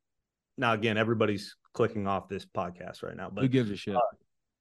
now 0.57 0.73
again, 0.73 0.97
everybody's 0.97 1.55
clicking 1.73 2.05
off 2.05 2.29
this 2.29 2.45
podcast 2.45 3.01
right 3.01 3.15
now, 3.15 3.29
but 3.33 3.41
who 3.41 3.47
gives 3.47 3.71
a 3.71 3.75
shit? 3.75 3.95
Uh, 3.95 4.01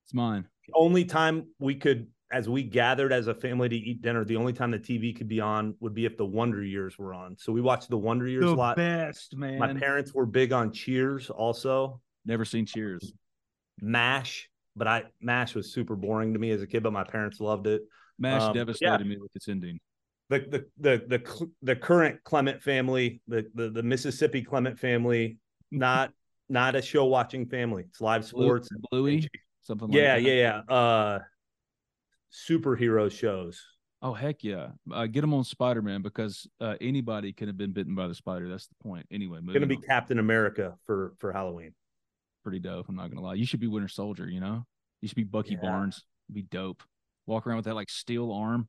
it's 0.04 0.14
mine. 0.14 0.46
only 0.74 1.04
time 1.04 1.48
we 1.58 1.74
could 1.74 2.06
as 2.34 2.48
we 2.48 2.62
gathered 2.62 3.12
as 3.12 3.28
a 3.28 3.34
family 3.34 3.68
to 3.68 3.76
eat 3.76 4.02
dinner, 4.02 4.24
the 4.24 4.36
only 4.36 4.52
time 4.52 4.72
the 4.72 4.78
TV 4.78 5.16
could 5.16 5.28
be 5.28 5.40
on 5.40 5.74
would 5.80 5.94
be 5.94 6.04
if 6.04 6.16
the 6.16 6.26
Wonder 6.26 6.64
Years 6.64 6.98
were 6.98 7.14
on. 7.14 7.36
So 7.38 7.52
we 7.52 7.60
watched 7.60 7.90
the 7.90 7.96
Wonder 7.96 8.26
Years 8.26 8.44
the 8.44 8.50
a 8.50 8.54
lot. 8.54 8.76
Best 8.76 9.36
man. 9.36 9.58
My 9.58 9.72
parents 9.72 10.12
were 10.12 10.26
big 10.26 10.52
on 10.52 10.72
Cheers, 10.72 11.30
also. 11.30 12.00
Never 12.24 12.44
seen 12.44 12.66
Cheers. 12.66 13.12
Mash, 13.80 14.48
but 14.74 14.88
I 14.88 15.04
Mash 15.20 15.54
was 15.54 15.72
super 15.72 15.94
boring 15.94 16.32
to 16.32 16.38
me 16.38 16.50
as 16.50 16.60
a 16.60 16.66
kid, 16.66 16.82
but 16.82 16.92
my 16.92 17.04
parents 17.04 17.40
loved 17.40 17.66
it. 17.66 17.82
Mash 18.18 18.42
um, 18.42 18.54
devastated 18.54 19.00
yeah. 19.00 19.06
me 19.06 19.16
with 19.16 19.34
its 19.36 19.48
ending. 19.48 19.78
The, 20.30 20.38
the 20.40 20.66
the 20.78 21.18
the 21.18 21.50
the 21.62 21.76
current 21.76 22.22
Clement 22.24 22.62
family, 22.62 23.20
the 23.28 23.46
the, 23.54 23.70
the 23.70 23.82
Mississippi 23.82 24.42
Clement 24.42 24.78
family, 24.78 25.36
not 25.70 26.12
not 26.48 26.74
a 26.76 26.82
show 26.82 27.04
watching 27.04 27.46
family. 27.46 27.84
It's 27.88 28.00
live 28.00 28.24
sports. 28.24 28.68
Bluey, 28.90 29.28
something 29.62 29.88
like 29.88 29.96
yeah, 29.96 30.14
that. 30.14 30.22
yeah, 30.22 30.32
yeah. 30.32 30.62
Yeah. 30.68 30.74
Uh, 30.74 31.18
superhero 32.32 33.10
shows. 33.10 33.62
Oh 34.02 34.12
heck 34.12 34.44
yeah! 34.44 34.68
Uh, 34.92 35.06
get 35.06 35.22
them 35.22 35.32
on 35.34 35.44
Spider 35.44 35.80
Man 35.82 36.02
because 36.02 36.46
uh, 36.60 36.74
anybody 36.80 37.32
could 37.32 37.48
have 37.48 37.56
been 37.56 37.72
bitten 37.72 37.94
by 37.94 38.06
the 38.06 38.14
spider. 38.14 38.48
That's 38.48 38.66
the 38.66 38.74
point. 38.82 39.06
Anyway, 39.10 39.40
Going 39.40 39.60
to 39.60 39.66
be 39.66 39.76
on. 39.76 39.82
Captain 39.82 40.18
America 40.18 40.74
for 40.86 41.14
for 41.18 41.32
Halloween. 41.32 41.74
pretty 42.42 42.58
dope. 42.60 42.88
I'm 42.88 42.96
not 42.96 43.10
gonna 43.10 43.22
lie. 43.22 43.34
You 43.34 43.46
should 43.46 43.60
be 43.60 43.66
Winter 43.68 43.88
Soldier. 43.88 44.28
You 44.28 44.40
know, 44.40 44.64
you 45.00 45.08
should 45.08 45.16
be 45.16 45.24
Bucky 45.24 45.54
Yeah. 45.54 45.60
Barnes. 45.62 46.04
Be 46.32 46.42
dope. 46.42 46.82
Walk 47.26 47.46
around 47.46 47.56
with 47.56 47.64
that 47.66 47.74
like 47.74 47.88
steel 47.90 48.30
arm. 48.32 48.68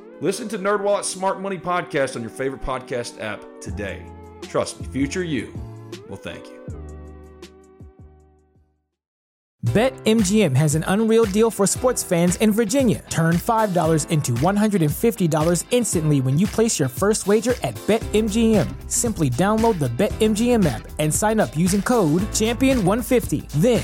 Listen 0.21 0.47
to 0.49 0.59
NerdWallet's 0.59 1.09
Smart 1.09 1.41
Money 1.41 1.57
Podcast 1.57 2.15
on 2.15 2.21
your 2.21 2.29
favorite 2.29 2.61
podcast 2.61 3.19
app 3.19 3.43
today. 3.59 4.05
Trust 4.43 4.79
me, 4.79 4.85
future 4.85 5.23
you 5.23 5.51
will 6.07 6.15
thank 6.15 6.45
you. 6.45 6.61
BetMGM 9.65 10.55
has 10.55 10.75
an 10.75 10.83
unreal 10.87 11.25
deal 11.25 11.49
for 11.49 11.65
sports 11.65 12.03
fans 12.03 12.35
in 12.37 12.51
Virginia. 12.51 13.03
Turn 13.09 13.35
$5 13.35 14.09
into 14.09 14.33
$150 14.33 15.63
instantly 15.71 16.19
when 16.19 16.37
you 16.37 16.45
place 16.45 16.77
your 16.79 16.89
first 16.89 17.25
wager 17.25 17.53
at 17.63 17.75
BetMGM. 17.87 18.91
Simply 18.91 19.29
download 19.29 19.79
the 19.79 19.89
BetMGM 19.89 20.65
app 20.65 20.87
and 20.99 21.13
sign 21.13 21.39
up 21.39 21.55
using 21.55 21.81
code 21.81 22.23
Champion150. 22.33 23.47
Then, 23.61 23.83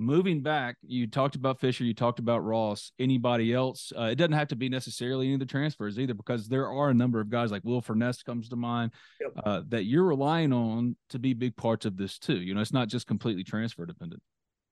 Moving 0.00 0.42
back, 0.42 0.76
you 0.86 1.08
talked 1.08 1.34
about 1.34 1.58
Fischer, 1.58 1.82
you 1.82 1.92
talked 1.92 2.20
about 2.20 2.44
Ross. 2.44 2.92
Anybody 3.00 3.52
else? 3.52 3.92
Uh, 3.98 4.04
it 4.04 4.14
doesn't 4.14 4.32
have 4.32 4.46
to 4.48 4.56
be 4.56 4.68
necessarily 4.68 5.26
any 5.26 5.34
of 5.34 5.40
the 5.40 5.46
transfers 5.46 5.98
either, 5.98 6.14
because 6.14 6.46
there 6.48 6.70
are 6.70 6.90
a 6.90 6.94
number 6.94 7.20
of 7.20 7.28
guys 7.28 7.50
like 7.50 7.64
Will 7.64 7.82
Furniss 7.82 8.24
comes 8.24 8.48
to 8.50 8.56
mind 8.56 8.92
Yep. 9.20 9.32
uh, 9.44 9.62
that 9.68 9.84
you're 9.86 10.04
relying 10.04 10.52
on 10.52 10.94
to 11.10 11.18
be 11.18 11.34
big 11.34 11.56
parts 11.56 11.84
of 11.84 11.96
this 11.96 12.18
too. 12.18 12.36
You 12.36 12.54
know, 12.54 12.60
it's 12.60 12.72
not 12.72 12.86
just 12.86 13.08
completely 13.08 13.42
transfer 13.42 13.84
dependent. 13.86 14.22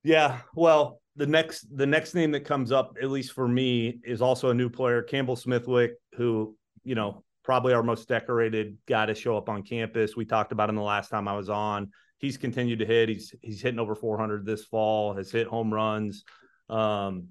Yeah, 0.04 0.38
well, 0.54 1.00
the 1.16 1.26
next 1.26 1.66
the 1.76 1.87
next 1.87 2.14
name 2.14 2.30
that 2.30 2.45
comes 2.45 2.71
up, 2.71 2.97
at 3.02 3.11
least 3.11 3.33
for 3.33 3.49
me, 3.49 3.99
is 4.04 4.23
also 4.23 4.50
a 4.50 4.54
new 4.54 4.68
player, 4.71 5.02
Campbell 5.02 5.35
Smithwick, 5.35 5.95
who 6.16 6.56
you 6.85 6.95
know 6.95 7.25
probably 7.42 7.73
our 7.73 7.83
most 7.83 8.06
decorated 8.06 8.76
guy 8.87 9.06
to 9.06 9.14
show 9.16 9.37
up 9.37 9.49
on 9.49 9.64
campus. 9.64 10.14
We 10.14 10.25
talked 10.25 10.52
about 10.52 10.68
him 10.68 10.76
the 10.76 10.83
last 10.83 11.09
time 11.09 11.26
I 11.26 11.37
was 11.37 11.49
on. 11.49 11.90
He's 12.18 12.37
continued 12.37 12.78
to 12.78 12.87
hit. 12.87 13.08
He's 13.08 13.35
he's 13.42 13.61
hitting 13.61 13.80
over 13.80 13.94
400 13.94 14.46
this 14.46 14.64
fall. 14.64 15.14
Has 15.14 15.30
hit 15.30 15.46
home 15.46 15.73
runs. 15.73 16.25
Um, 16.68 17.28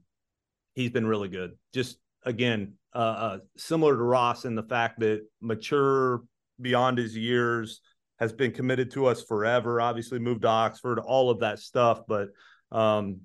he's 0.74 0.92
been 0.92 1.08
really 1.08 1.30
good. 1.30 1.58
Just 1.74 1.98
again, 2.24 2.74
uh, 2.94 2.98
uh, 2.98 3.38
similar 3.58 3.96
to 3.96 4.04
Ross 4.04 4.46
in 4.46 4.56
the 4.56 4.64
fact 4.64 5.00
that 5.00 5.22
mature 5.42 6.24
beyond 6.62 6.98
his 6.98 7.18
years 7.18 7.82
has 8.20 8.32
been 8.32 8.52
committed 8.52 8.92
to 8.92 9.08
us 9.08 9.24
forever. 9.24 9.82
Obviously, 9.82 10.20
moved 10.20 10.44
to 10.44 10.48
Oxford, 10.48 11.00
all 11.00 11.30
of 11.30 11.40
that 11.40 11.60
stuff, 11.60 12.02
but 12.08 12.30
um, 12.72 13.22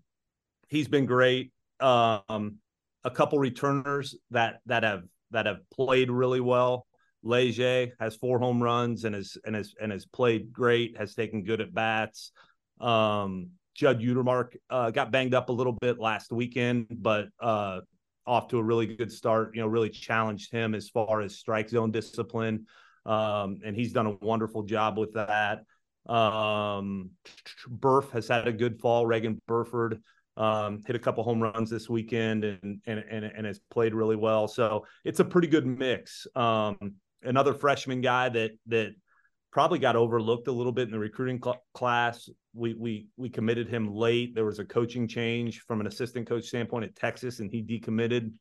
he's 0.69 0.89
been 0.89 1.07
great. 1.07 1.53
Um, 1.79 2.57
a 3.05 3.11
couple 3.11 3.39
returners 3.39 4.17
that 4.31 4.61
that 4.67 4.83
have 4.83 5.03
that 5.31 5.47
have 5.47 5.59
played 5.71 6.11
really 6.11 6.41
well. 6.41 6.87
Leger 7.23 7.89
has 8.01 8.17
four 8.17 8.39
home 8.39 8.63
runs 8.63 9.05
and 9.05 9.15
has 9.15 9.37
and 9.45 9.55
has 9.55 9.75
and 9.81 9.93
has 9.93 10.07
played 10.07 10.53
great. 10.53 10.97
Has 10.99 11.15
taken 11.15 11.45
good 11.45 11.61
at 11.61 11.75
bats. 11.75 12.33
Um, 12.81 13.51
Judd 13.75 14.01
Utermark 14.01 14.57
uh, 14.69 14.91
got 14.91 15.11
banged 15.11 15.35
up 15.35 15.49
a 15.49 15.53
little 15.53 15.73
bit 15.73 15.99
last 15.99 16.33
weekend, 16.33 16.87
but 16.91 17.29
uh, 17.41 17.81
off 18.27 18.49
to 18.49 18.59
a 18.59 18.63
really 18.63 18.87
good 18.87 19.13
start. 19.13 19.55
You 19.55 19.63
know, 19.63 19.67
really 19.67 19.91
challenged 19.91 20.53
him 20.53 20.75
as 20.75 20.89
far 20.89 21.21
as 21.21 21.37
strike 21.37 21.69
zone 21.69 21.91
discipline, 21.91 22.67
um, 23.07 23.59
and 23.65 23.77
he's 23.77 23.93
done 23.93 24.07
a 24.07 24.17
wonderful 24.25 24.63
job 24.63 24.99
with 24.99 25.15
that. 25.15 25.65
Um, 26.07 27.11
Burf 27.69 28.11
has 28.11 28.29
had 28.29 28.49
a 28.49 28.53
good 28.53 28.81
fall. 28.81 29.07
Reagan 29.07 29.41
Burford 29.47 30.03
um, 30.37 30.81
hit 30.87 30.97
a 30.97 30.99
couple 30.99 31.23
home 31.23 31.41
runs 31.41 31.71
this 31.71 31.89
weekend 31.89 32.45
and, 32.45 32.81
and 32.87 33.05
and 33.11 33.25
and 33.25 33.47
has 33.47 33.61
played 33.71 33.95
really 33.95 34.17
well. 34.17 34.49
So 34.49 34.87
it's 35.05 35.21
a 35.21 35.25
pretty 35.25 35.49
good 35.49 35.67
mix. 35.67 36.27
Um, 36.35 36.77
another 37.23 37.55
freshman 37.55 38.01
guy 38.01 38.29
that 38.29 38.53
that 38.67 38.93
probably 39.53 39.79
got 39.79 39.97
overlooked 39.97 40.49
a 40.49 40.53
little 40.53 40.73
bit 40.73 40.85
in 40.85 40.93
the 40.93 40.99
recruiting 40.99 41.41
cl- 41.43 41.63
class. 41.75 42.29
We 42.55 42.75
we 42.75 43.07
we 43.17 43.29
committed 43.29 43.69
him 43.69 43.93
late. 43.93 44.35
There 44.35 44.45
was 44.45 44.59
a 44.59 44.65
coaching 44.65 45.09
change 45.09 45.61
from 45.61 45.81
an 45.81 45.87
assistant 45.87 46.29
coach 46.29 46.45
standpoint 46.45 46.85
at 46.85 46.97
Texas, 46.97 47.41
and 47.41 47.51
he 47.51 47.63
decommitted. 47.63 48.33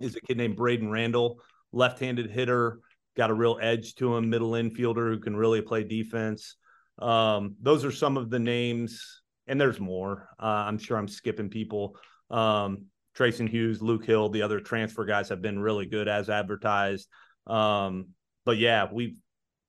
Is 0.00 0.16
a 0.16 0.20
kid 0.20 0.36
named 0.36 0.56
Braden 0.56 0.90
Randall, 0.90 1.38
left-handed 1.70 2.28
hitter, 2.28 2.80
got 3.16 3.30
a 3.30 3.34
real 3.34 3.56
edge 3.62 3.94
to 3.96 4.16
him, 4.16 4.28
middle 4.28 4.50
infielder 4.52 5.08
who 5.08 5.20
can 5.20 5.36
really 5.36 5.62
play 5.62 5.84
defense. 5.84 6.56
Um, 6.98 7.54
those 7.62 7.84
are 7.84 7.92
some 7.92 8.16
of 8.16 8.30
the 8.30 8.40
names, 8.40 9.22
and 9.46 9.60
there's 9.60 9.78
more. 9.78 10.28
Uh, 10.42 10.64
I'm 10.66 10.78
sure 10.78 10.96
I'm 10.96 11.06
skipping 11.06 11.50
people. 11.50 11.96
Um, 12.30 12.86
Treyson 13.16 13.48
Hughes, 13.48 13.80
Luke 13.80 14.04
Hill, 14.04 14.28
the 14.28 14.42
other 14.42 14.58
transfer 14.58 15.04
guys 15.04 15.28
have 15.28 15.40
been 15.40 15.60
really 15.60 15.86
good 15.86 16.08
as 16.08 16.28
advertised. 16.28 17.08
Um, 17.46 18.08
but 18.44 18.58
yeah, 18.58 18.86
we've 18.92 19.16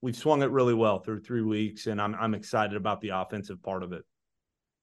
we've 0.02 0.16
swung 0.16 0.42
it 0.42 0.52
really 0.52 0.74
well 0.74 1.00
through 1.00 1.22
three 1.22 1.42
weeks, 1.42 1.88
and 1.88 2.02
I'm 2.02 2.16
I'm 2.16 2.34
excited 2.34 2.76
about 2.76 3.02
the 3.02 3.10
offensive 3.10 3.62
part 3.64 3.84
of 3.84 3.92
it. 3.94 4.04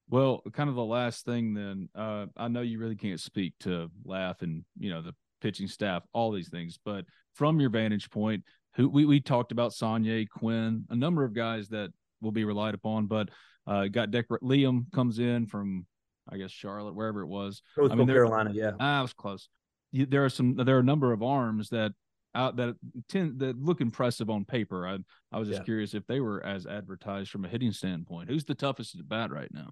Well, 0.09 0.41
kind 0.51 0.69
of 0.69 0.75
the 0.75 0.83
last 0.83 1.25
thing 1.25 1.53
then, 1.53 1.89
uh, 1.95 2.25
I 2.35 2.49
know 2.49 2.61
you 2.61 2.77
really 2.77 2.95
can't 2.95 3.19
speak 3.19 3.53
to 3.61 3.89
Laff 4.03 4.41
and, 4.41 4.65
you 4.77 4.89
know, 4.91 5.01
the 5.01 5.15
pitching 5.41 5.67
staff, 5.67 6.03
all 6.13 6.31
these 6.31 6.49
things, 6.49 6.77
but 6.83 7.05
from 7.33 7.59
your 7.61 7.69
vantage 7.69 8.09
point, 8.09 8.43
who 8.75 8.89
we, 8.89 9.05
we 9.05 9.21
talked 9.21 9.53
about 9.53 9.71
Saunier, 9.71 10.27
Quinn, 10.29 10.83
a 10.89 10.95
number 10.95 11.23
of 11.23 11.33
guys 11.33 11.69
that 11.69 11.91
will 12.21 12.33
be 12.33 12.43
relied 12.43 12.73
upon, 12.73 13.07
but 13.07 13.29
uh, 13.65 13.87
got 13.87 14.11
decor- 14.11 14.41
Liam 14.43 14.91
comes 14.91 15.19
in 15.19 15.47
from, 15.47 15.85
I 16.29 16.37
guess, 16.37 16.51
Charlotte, 16.51 16.95
wherever 16.95 17.21
it 17.21 17.27
was. 17.27 17.61
Coastal 17.75 17.97
mean, 17.97 18.05
there- 18.05 18.17
Carolina, 18.17 18.51
yeah. 18.53 18.71
Ah, 18.79 18.99
I 18.99 19.01
was 19.01 19.13
close. 19.13 19.47
There 19.93 20.25
are 20.25 20.29
some. 20.29 20.55
There 20.55 20.75
are 20.75 20.79
a 20.79 20.83
number 20.83 21.13
of 21.13 21.23
arms 21.23 21.69
that 21.69 21.93
out 22.35 22.55
that 22.57 22.75
tend 23.09 23.39
that 23.39 23.57
look 23.61 23.81
impressive 23.81 24.29
on 24.29 24.45
paper. 24.45 24.87
I 24.87 24.97
I 25.31 25.39
was 25.39 25.47
just 25.47 25.61
Yeah. 25.61 25.65
curious 25.65 25.93
if 25.93 26.05
they 26.07 26.19
were 26.19 26.43
as 26.45 26.65
advertised 26.65 27.29
from 27.29 27.45
a 27.45 27.47
hitting 27.47 27.71
standpoint. 27.71 28.29
Who's 28.29 28.45
the 28.45 28.55
toughest 28.55 28.95
at 28.99 29.07
bat 29.07 29.31
right 29.31 29.51
now? 29.53 29.71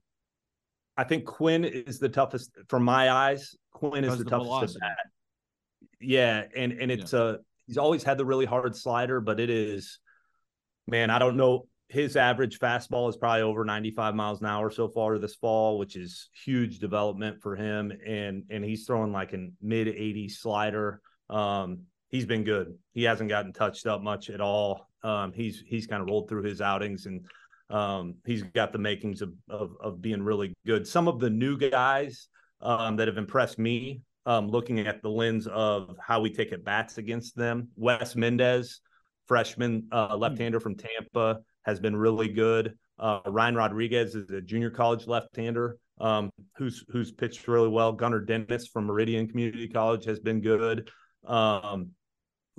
I 0.97 1.03
think 1.03 1.25
Quinn 1.25 1.63
is 1.65 1.99
the 1.99 2.09
toughest 2.09 2.51
from 2.67 2.83
my 2.83 3.09
eyes. 3.09 3.55
Quinn 3.71 4.03
is 4.03 4.17
the 4.17 4.23
the 4.23 4.29
toughest 4.29 4.47
velocity. 4.47 4.79
at 4.83 4.89
bat. 4.97 5.05
Yeah, 5.99 6.45
and 6.55 6.73
and 6.73 6.91
it's 6.91 7.13
a 7.13 7.39
he's 7.67 7.77
always 7.77 8.03
had 8.03 8.17
the 8.17 8.25
really 8.25 8.45
hard 8.45 8.75
slider, 8.75 9.21
but 9.21 9.39
it 9.39 9.49
is 9.49 9.99
man, 10.87 11.09
I 11.09 11.19
don't 11.19 11.37
know. 11.37 11.67
His 11.89 12.15
average 12.15 12.57
fastball 12.59 13.09
is 13.09 13.17
probably 13.17 13.41
over 13.41 13.65
95 13.65 14.15
miles 14.15 14.39
an 14.39 14.47
hour 14.47 14.69
so 14.69 14.87
far 14.87 15.17
this 15.17 15.35
fall, 15.35 15.77
which 15.77 15.95
is 15.97 16.29
huge 16.33 16.79
development 16.79 17.41
for 17.41 17.55
him. 17.55 17.91
And 18.05 18.43
and 18.49 18.63
he's 18.63 18.85
throwing 18.85 19.11
like 19.11 19.33
a 19.33 19.47
mid 19.61 19.87
80s 19.87 20.31
slider. 20.39 21.01
Um, 21.29 21.81
he's 22.11 22.25
been 22.25 22.43
good. 22.43 22.77
He 22.93 23.03
hasn't 23.03 23.29
gotten 23.29 23.53
touched 23.53 23.87
up 23.87 24.01
much 24.01 24.29
at 24.29 24.41
all. 24.41 24.87
Um, 25.03 25.31
he's 25.33 25.63
he's 25.65 25.87
kind 25.87 26.01
of 26.01 26.07
rolled 26.07 26.29
through 26.29 26.43
his 26.43 26.61
outings 26.61 27.07
and 27.07 27.25
um, 27.69 28.15
he's 28.25 28.43
got 28.43 28.71
the 28.71 28.77
makings 28.77 29.21
of, 29.21 29.33
of 29.49 29.71
of 29.81 30.01
being 30.01 30.21
really 30.21 30.53
good. 30.65 30.85
Some 30.85 31.07
of 31.07 31.19
the 31.19 31.29
new 31.29 31.57
guys 31.57 32.27
um, 32.61 32.97
that 32.97 33.07
have 33.07 33.17
impressed 33.17 33.57
me, 33.57 34.01
um, 34.25 34.47
looking 34.49 34.79
at 34.79 35.01
the 35.01 35.09
lens 35.09 35.47
of 35.47 35.95
how 35.99 36.19
we 36.19 36.29
take 36.29 36.51
at 36.51 36.63
bats 36.63 36.97
against 36.97 37.35
them. 37.35 37.69
Wes 37.75 38.15
Mendez, 38.15 38.81
freshman 39.27 39.87
uh, 39.91 40.15
left-hander 40.15 40.59
from 40.59 40.75
Tampa, 40.75 41.39
has 41.63 41.79
been 41.79 41.95
really 41.95 42.27
good. 42.27 42.77
Uh, 42.99 43.21
Ryan 43.25 43.55
Rodriguez 43.55 44.13
is 44.13 44.29
a 44.29 44.41
junior 44.41 44.69
college 44.69 45.07
left-hander 45.07 45.77
um, 45.99 46.29
who's 46.57 46.83
who's 46.89 47.11
pitched 47.11 47.47
really 47.47 47.69
well. 47.69 47.93
Gunnar 47.93 48.19
Dennis 48.19 48.67
from 48.67 48.85
Meridian 48.85 49.27
Community 49.27 49.67
College 49.67 50.05
has 50.05 50.19
been 50.19 50.41
good. 50.41 50.91
Um, 51.25 51.91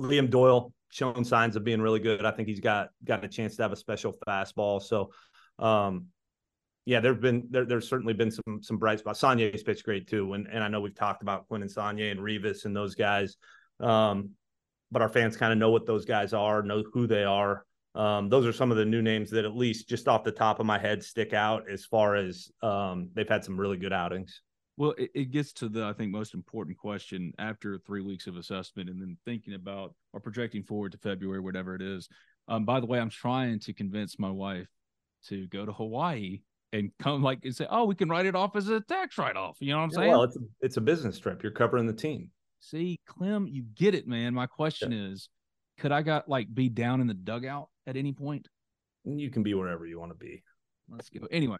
Liam 0.03 0.31
Doyle 0.31 0.73
shown 0.91 1.25
signs 1.25 1.57
of 1.57 1.65
being 1.65 1.81
really 1.81 2.01
good. 2.01 2.25
I 2.25 2.31
think 2.31 2.49
he's 2.49 2.61
got 2.61 2.91
got 3.05 3.25
a 3.25 3.29
chance 3.29 3.57
to 3.57 3.63
have 3.63 3.73
a 3.73 3.77
special 3.77 4.15
fastball. 4.27 4.83
So, 4.83 5.11
um, 5.59 6.07
yeah, 6.85 7.01
there've 7.01 7.21
been 7.21 7.47
there, 7.51 7.65
there's 7.65 7.89
certainly 7.89 8.15
been 8.15 8.31
some 8.31 8.63
some 8.63 8.79
bright 8.79 8.99
spots. 8.99 9.21
Saunier's 9.21 9.63
pitched 9.63 9.85
great 9.85 10.07
too, 10.07 10.35
and 10.35 10.47
and 10.49 10.63
I 10.63 10.69
know 10.69 10.81
we've 10.81 10.95
talked 10.95 11.23
about 11.23 11.49
Quinn 11.49 11.63
and 11.63 11.71
Saunier 11.71 12.11
and 12.11 12.21
Revis 12.21 12.65
and 12.65 12.77
those 12.77 12.95
guys, 12.95 13.37
um, 13.81 14.31
but 14.91 15.03
our 15.03 15.09
fans 15.09 15.37
kind 15.37 15.53
of 15.53 15.59
know 15.59 15.71
what 15.71 15.87
those 15.87 16.05
guys 16.05 16.33
are, 16.33 16.63
know 16.63 16.85
who 16.93 17.07
they 17.07 17.25
are. 17.25 17.65
Um, 17.95 18.29
those 18.31 18.47
are 18.47 18.53
some 18.53 18.71
of 18.71 18.79
the 18.79 18.87
new 18.87 19.03
names 19.03 19.31
that 19.31 19.45
at 19.45 19.55
least 19.55 19.89
just 19.89 20.09
off 20.09 20.25
the 20.25 20.33
top 20.33 20.61
of 20.61 20.67
my 20.67 20.79
head 20.79 21.03
stick 21.03 21.35
out 21.35 21.69
as 21.71 21.85
far 21.85 22.17
as 22.17 22.51
um, 22.63 23.11
they've 23.13 23.29
had 23.29 23.45
some 23.45 23.59
really 23.59 23.77
good 23.77 23.93
outings. 23.93 24.41
Well, 24.77 24.95
it, 24.99 25.11
it 25.15 25.31
gets 25.31 25.53
to 25.55 25.69
the 25.69 25.85
I 25.85 25.93
think 25.93 26.11
most 26.11 26.35
important 26.35 26.79
question 26.79 27.33
after 27.39 27.79
three 27.79 28.01
weeks 28.01 28.27
of 28.27 28.37
assessment, 28.37 28.89
and 28.89 29.01
then 29.01 29.17
thinking 29.25 29.55
about 29.55 29.95
or 30.13 30.21
projecting 30.21 30.63
forward 30.63 30.93
to 30.93 30.99
February, 30.99 31.41
whatever 31.41 31.75
it 31.75 31.83
is. 31.83 32.09
Um, 32.49 32.65
by 32.65 32.81
the 32.81 32.87
way, 32.87 32.99
I'm 32.99 33.11
trying 33.11 33.61
to 33.61 33.73
convince 33.73 34.19
my 34.19 34.31
wife 34.31 34.69
to 35.29 35.47
go 35.49 35.65
to 35.65 35.73
Hawaii 35.73 36.41
and 36.73 36.91
come 36.99 37.23
like 37.23 37.41
and 37.45 37.55
say, 37.55 37.67
"Oh, 37.71 37.85
we 37.85 37.95
can 37.95 38.09
write 38.09 38.27
it 38.27 38.35
off 38.35 38.57
as 38.57 38.69
a 38.69 38.81
tax 38.81 39.19
write-off." 39.19 39.59
You 39.61 39.73
know 39.73 39.79
what 39.79 39.85
I'm 39.85 39.91
Yeah, 39.91 39.99
saying? 39.99 40.11
well, 40.11 40.23
it's 40.23 40.37
a, 40.37 40.41
it's 40.61 40.77
a 40.79 40.81
business 40.81 41.19
trip. 41.19 41.43
You're 41.43 41.53
covering 41.53 41.87
the 41.87 41.93
team. 41.93 42.31
See, 42.61 43.01
Clem, 43.07 43.47
you 43.47 43.65
get 43.75 43.95
it, 43.95 44.07
man. 44.07 44.35
My 44.35 44.47
question 44.47 44.93
is, 44.93 45.29
could 45.79 45.93
I 45.93 46.03
got 46.03 46.29
like 46.29 46.53
be 46.53 46.69
down 46.69 47.01
in 47.01 47.07
the 47.07 47.15
dugout 47.15 47.69
at 47.87 47.97
any 47.97 48.13
point? 48.13 48.49
You 49.05 49.31
can 49.31 49.43
be 49.43 49.53
wherever 49.55 49.85
you 49.85 49.99
want 49.99 50.13
to 50.13 50.17
be. 50.17 50.43
Let's 50.89 51.11
go. 51.11 51.27
Anyway, 51.31 51.57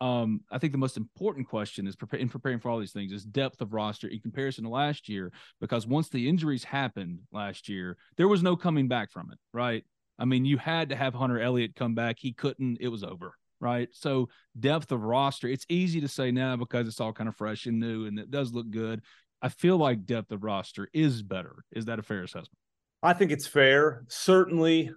um, 0.00 0.40
I 0.50 0.58
think 0.58 0.72
the 0.72 0.78
most 0.78 0.96
important 0.96 1.48
question 1.48 1.86
is 1.86 1.96
in 2.14 2.28
preparing 2.28 2.58
for 2.58 2.70
all 2.70 2.78
these 2.78 2.92
things 2.92 3.12
is 3.12 3.24
depth 3.24 3.60
of 3.60 3.74
roster 3.74 4.08
in 4.08 4.20
comparison 4.20 4.64
to 4.64 4.70
last 4.70 5.08
year. 5.08 5.30
Because 5.60 5.86
once 5.86 6.08
the 6.08 6.28
injuries 6.28 6.64
happened 6.64 7.20
last 7.32 7.68
year, 7.68 7.96
there 8.16 8.28
was 8.28 8.42
no 8.42 8.56
coming 8.56 8.88
back 8.88 9.10
from 9.10 9.30
it, 9.30 9.38
right? 9.52 9.84
I 10.18 10.24
mean, 10.24 10.44
you 10.44 10.58
had 10.58 10.90
to 10.90 10.96
have 10.96 11.14
Hunter 11.14 11.40
Elliott 11.40 11.76
come 11.76 11.94
back. 11.94 12.16
He 12.18 12.32
couldn't. 12.32 12.78
It 12.80 12.88
was 12.88 13.04
over, 13.04 13.34
right? 13.60 13.88
So 13.92 14.28
depth 14.58 14.90
of 14.92 15.02
roster. 15.02 15.48
It's 15.48 15.66
easy 15.68 16.00
to 16.00 16.08
say 16.08 16.30
now 16.30 16.56
because 16.56 16.88
it's 16.88 17.00
all 17.00 17.12
kind 17.12 17.28
of 17.28 17.36
fresh 17.36 17.66
and 17.66 17.78
new, 17.78 18.06
and 18.06 18.18
it 18.18 18.30
does 18.30 18.52
look 18.52 18.70
good. 18.70 19.02
I 19.42 19.48
feel 19.48 19.76
like 19.76 20.04
depth 20.04 20.32
of 20.32 20.44
roster 20.44 20.88
is 20.92 21.22
better. 21.22 21.64
Is 21.72 21.86
that 21.86 21.98
a 21.98 22.02
fair 22.02 22.22
assessment? 22.22 22.58
I 23.02 23.14
think 23.14 23.30
it's 23.30 23.46
fair, 23.46 24.04
certainly, 24.08 24.92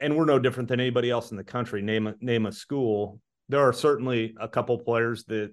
and 0.00 0.16
we're 0.16 0.24
no 0.24 0.38
different 0.38 0.68
than 0.68 0.78
anybody 0.78 1.10
else 1.10 1.32
in 1.32 1.36
the 1.36 1.44
country. 1.44 1.82
Name 1.82 2.06
a 2.06 2.14
name 2.20 2.46
a 2.46 2.52
school. 2.52 3.20
There 3.50 3.60
are 3.60 3.72
certainly 3.72 4.34
a 4.40 4.48
couple 4.48 4.78
players 4.78 5.24
that 5.24 5.52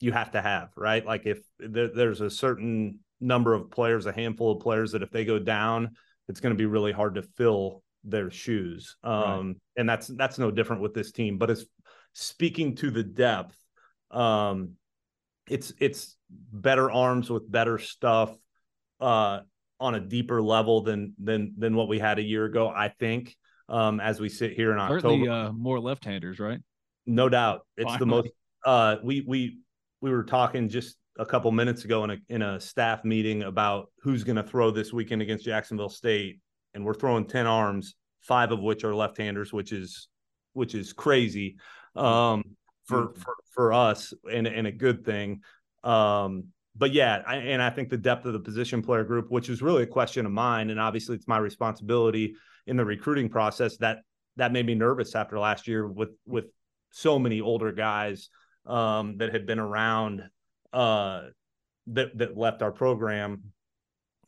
you 0.00 0.12
have 0.12 0.32
to 0.32 0.42
have, 0.42 0.70
right? 0.76 1.04
Like 1.04 1.24
if 1.24 1.38
there, 1.58 1.88
there's 1.88 2.20
a 2.20 2.28
certain 2.30 2.98
number 3.20 3.54
of 3.54 3.70
players, 3.70 4.06
a 4.06 4.12
handful 4.12 4.52
of 4.52 4.60
players 4.60 4.92
that 4.92 5.02
if 5.02 5.10
they 5.10 5.24
go 5.24 5.38
down, 5.38 5.96
it's 6.28 6.40
going 6.40 6.54
to 6.54 6.58
be 6.58 6.66
really 6.66 6.92
hard 6.92 7.14
to 7.14 7.22
fill 7.22 7.82
their 8.04 8.30
shoes. 8.30 8.96
Um, 9.02 9.12
Right. 9.14 9.56
and 9.76 9.88
that's 9.88 10.08
that's 10.08 10.38
no 10.38 10.50
different 10.50 10.82
with 10.82 10.94
this 10.94 11.12
team. 11.12 11.38
But 11.38 11.50
it's 11.50 11.64
speaking 12.12 12.74
to 12.76 12.90
the 12.90 13.04
depth. 13.04 13.56
Um, 14.10 14.72
it's 15.48 15.72
it's 15.78 16.16
better 16.28 16.90
arms 16.90 17.30
with 17.30 17.50
better 17.50 17.78
stuff. 17.78 18.36
Uh, 19.00 19.40
on 19.78 19.94
a 19.94 20.00
deeper 20.00 20.40
level 20.40 20.80
than 20.82 21.12
than 21.22 21.54
than 21.58 21.76
what 21.76 21.88
we 21.88 21.98
had 21.98 22.18
a 22.18 22.22
year 22.22 22.44
ago. 22.46 22.68
I 22.68 22.88
think 22.88 23.36
um, 23.68 24.00
as 24.00 24.20
we 24.20 24.28
sit 24.28 24.52
here 24.52 24.72
in 24.72 24.78
October, 24.78 25.30
uh, 25.30 25.52
more 25.52 25.78
left-handers, 25.80 26.38
right? 26.38 26.60
No 27.06 27.28
doubt, 27.28 27.66
it's 27.76 27.96
the 27.98 28.06
most. 28.06 28.28
Uh, 28.64 28.96
we 29.02 29.24
we 29.26 29.58
we 30.00 30.10
were 30.10 30.24
talking 30.24 30.68
just 30.68 30.96
a 31.18 31.26
couple 31.26 31.50
minutes 31.52 31.84
ago 31.84 32.04
in 32.04 32.10
a 32.10 32.16
in 32.28 32.42
a 32.42 32.60
staff 32.60 33.04
meeting 33.04 33.42
about 33.44 33.90
who's 34.02 34.24
going 34.24 34.36
to 34.36 34.42
throw 34.42 34.70
this 34.70 34.92
weekend 34.92 35.22
against 35.22 35.44
Jacksonville 35.44 35.88
State, 35.88 36.40
and 36.74 36.84
we're 36.84 36.94
throwing 36.94 37.26
ten 37.26 37.46
arms, 37.46 37.94
five 38.22 38.52
of 38.52 38.60
which 38.60 38.84
are 38.84 38.94
left-handers, 38.94 39.52
which 39.52 39.72
is 39.72 40.08
which 40.52 40.74
is 40.74 40.92
crazy 40.92 41.56
um, 41.94 42.42
for 42.84 43.14
for 43.14 43.34
for 43.54 43.72
us 43.72 44.12
and 44.30 44.46
and 44.46 44.66
a 44.66 44.72
good 44.72 45.04
thing. 45.04 45.40
Um, 45.84 46.46
but 46.78 46.92
yeah, 46.92 47.22
I, 47.26 47.36
and 47.36 47.62
I 47.62 47.70
think 47.70 47.88
the 47.88 47.96
depth 47.96 48.26
of 48.26 48.32
the 48.32 48.40
position 48.40 48.82
player 48.82 49.04
group, 49.04 49.30
which 49.30 49.48
is 49.48 49.62
really 49.62 49.82
a 49.82 49.86
question 49.86 50.26
of 50.26 50.32
mine, 50.32 50.70
and 50.70 50.78
obviously 50.78 51.16
it's 51.16 51.28
my 51.28 51.38
responsibility 51.38 52.34
in 52.66 52.76
the 52.76 52.84
recruiting 52.84 53.28
process. 53.28 53.76
That 53.78 54.00
that 54.36 54.52
made 54.52 54.66
me 54.66 54.74
nervous 54.74 55.14
after 55.14 55.38
last 55.38 55.66
year 55.66 55.86
with 55.86 56.10
with 56.26 56.46
so 56.90 57.18
many 57.18 57.40
older 57.40 57.72
guys 57.72 58.30
um, 58.66 59.18
that 59.18 59.32
had 59.32 59.46
been 59.46 59.58
around 59.58 60.22
uh, 60.72 61.22
that 61.88 62.16
that 62.18 62.36
left 62.36 62.62
our 62.62 62.72
program, 62.72 63.42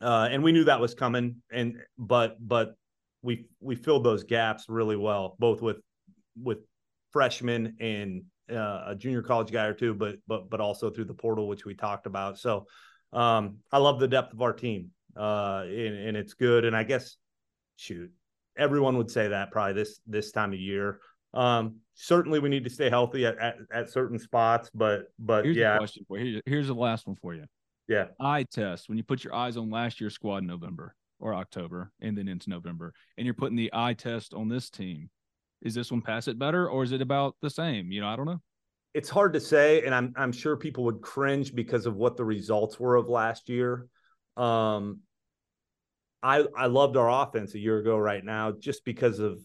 uh, 0.01 0.29
and 0.31 0.43
we 0.43 0.51
knew 0.51 0.63
that 0.63 0.79
was 0.79 0.93
coming. 0.93 1.37
And 1.51 1.77
but 1.97 2.37
but 2.39 2.75
we 3.21 3.45
we 3.59 3.75
filled 3.75 4.03
those 4.03 4.23
gaps 4.23 4.65
really 4.69 4.95
well, 4.95 5.35
both 5.39 5.61
with 5.61 5.77
with 6.41 6.59
freshmen 7.11 7.75
and 7.79 8.23
uh, 8.51 8.83
a 8.87 8.95
junior 8.95 9.21
college 9.21 9.51
guy 9.51 9.65
or 9.65 9.73
two, 9.73 9.93
but 9.93 10.17
but 10.27 10.49
but 10.49 10.61
also 10.61 10.89
through 10.89 11.05
the 11.05 11.13
portal, 11.13 11.47
which 11.47 11.65
we 11.65 11.73
talked 11.73 12.05
about. 12.05 12.39
So 12.39 12.65
um, 13.13 13.57
I 13.71 13.77
love 13.77 13.99
the 13.99 14.07
depth 14.07 14.33
of 14.33 14.41
our 14.41 14.53
team, 14.53 14.91
uh, 15.17 15.63
and, 15.65 15.95
and 15.95 16.17
it's 16.17 16.33
good. 16.33 16.65
And 16.65 16.75
I 16.75 16.83
guess, 16.83 17.17
shoot, 17.75 18.11
everyone 18.57 18.97
would 18.97 19.11
say 19.11 19.29
that 19.29 19.51
probably 19.51 19.73
this 19.73 19.99
this 20.07 20.31
time 20.31 20.53
of 20.53 20.59
year. 20.59 20.99
Um, 21.33 21.77
certainly, 21.93 22.39
we 22.39 22.49
need 22.49 22.63
to 22.63 22.69
stay 22.69 22.89
healthy 22.89 23.25
at, 23.25 23.37
at, 23.37 23.55
at 23.73 23.89
certain 23.89 24.17
spots, 24.19 24.69
but 24.73 25.11
but 25.19 25.45
Here's 25.45 25.57
yeah, 25.57 25.77
question 25.77 26.05
for 26.07 26.17
you. 26.17 26.31
Here's, 26.31 26.41
here's 26.45 26.67
the 26.67 26.73
last 26.75 27.05
one 27.07 27.15
for 27.21 27.33
you. 27.35 27.45
yeah. 27.87 28.05
eye 28.19 28.45
test 28.51 28.89
when 28.89 28.97
you 28.97 29.03
put 29.03 29.23
your 29.23 29.35
eyes 29.35 29.57
on 29.57 29.69
last 29.69 29.99
year's 30.01 30.13
squad 30.15 30.37
in 30.37 30.47
November 30.47 30.95
or 31.19 31.33
October 31.35 31.91
and 32.01 32.17
then 32.17 32.27
into 32.27 32.49
November, 32.49 32.93
and 33.17 33.25
you're 33.25 33.33
putting 33.33 33.57
the 33.57 33.69
eye 33.73 33.93
test 33.93 34.33
on 34.33 34.49
this 34.49 34.69
team. 34.69 35.09
Is 35.61 35.75
this 35.75 35.91
one 35.91 36.01
pass 36.01 36.27
it 36.27 36.39
better 36.39 36.69
or 36.69 36.83
is 36.83 36.93
it 36.93 37.01
about 37.01 37.35
the 37.41 37.49
same? 37.49 37.91
You 37.91 38.01
know, 38.01 38.07
I 38.07 38.15
don't 38.15 38.25
know. 38.25 38.41
it's 38.93 39.09
hard 39.09 39.33
to 39.33 39.39
say, 39.39 39.83
and 39.83 39.93
I'm 39.93 40.13
I'm 40.17 40.31
sure 40.31 40.55
people 40.57 40.85
would 40.85 41.01
cringe 41.01 41.53
because 41.53 41.85
of 41.85 41.95
what 41.95 42.17
the 42.17 42.25
results 42.25 42.79
were 42.79 42.95
of 42.95 43.09
last 43.09 43.49
year. 43.49 43.87
Um, 44.37 45.01
I 46.23 46.45
I 46.57 46.67
loved 46.67 46.97
our 46.97 47.09
offense 47.23 47.53
a 47.55 47.59
year 47.59 47.77
ago 47.77 47.97
right 47.97 48.23
now 48.23 48.51
just 48.51 48.83
because 48.85 49.19
of 49.19 49.39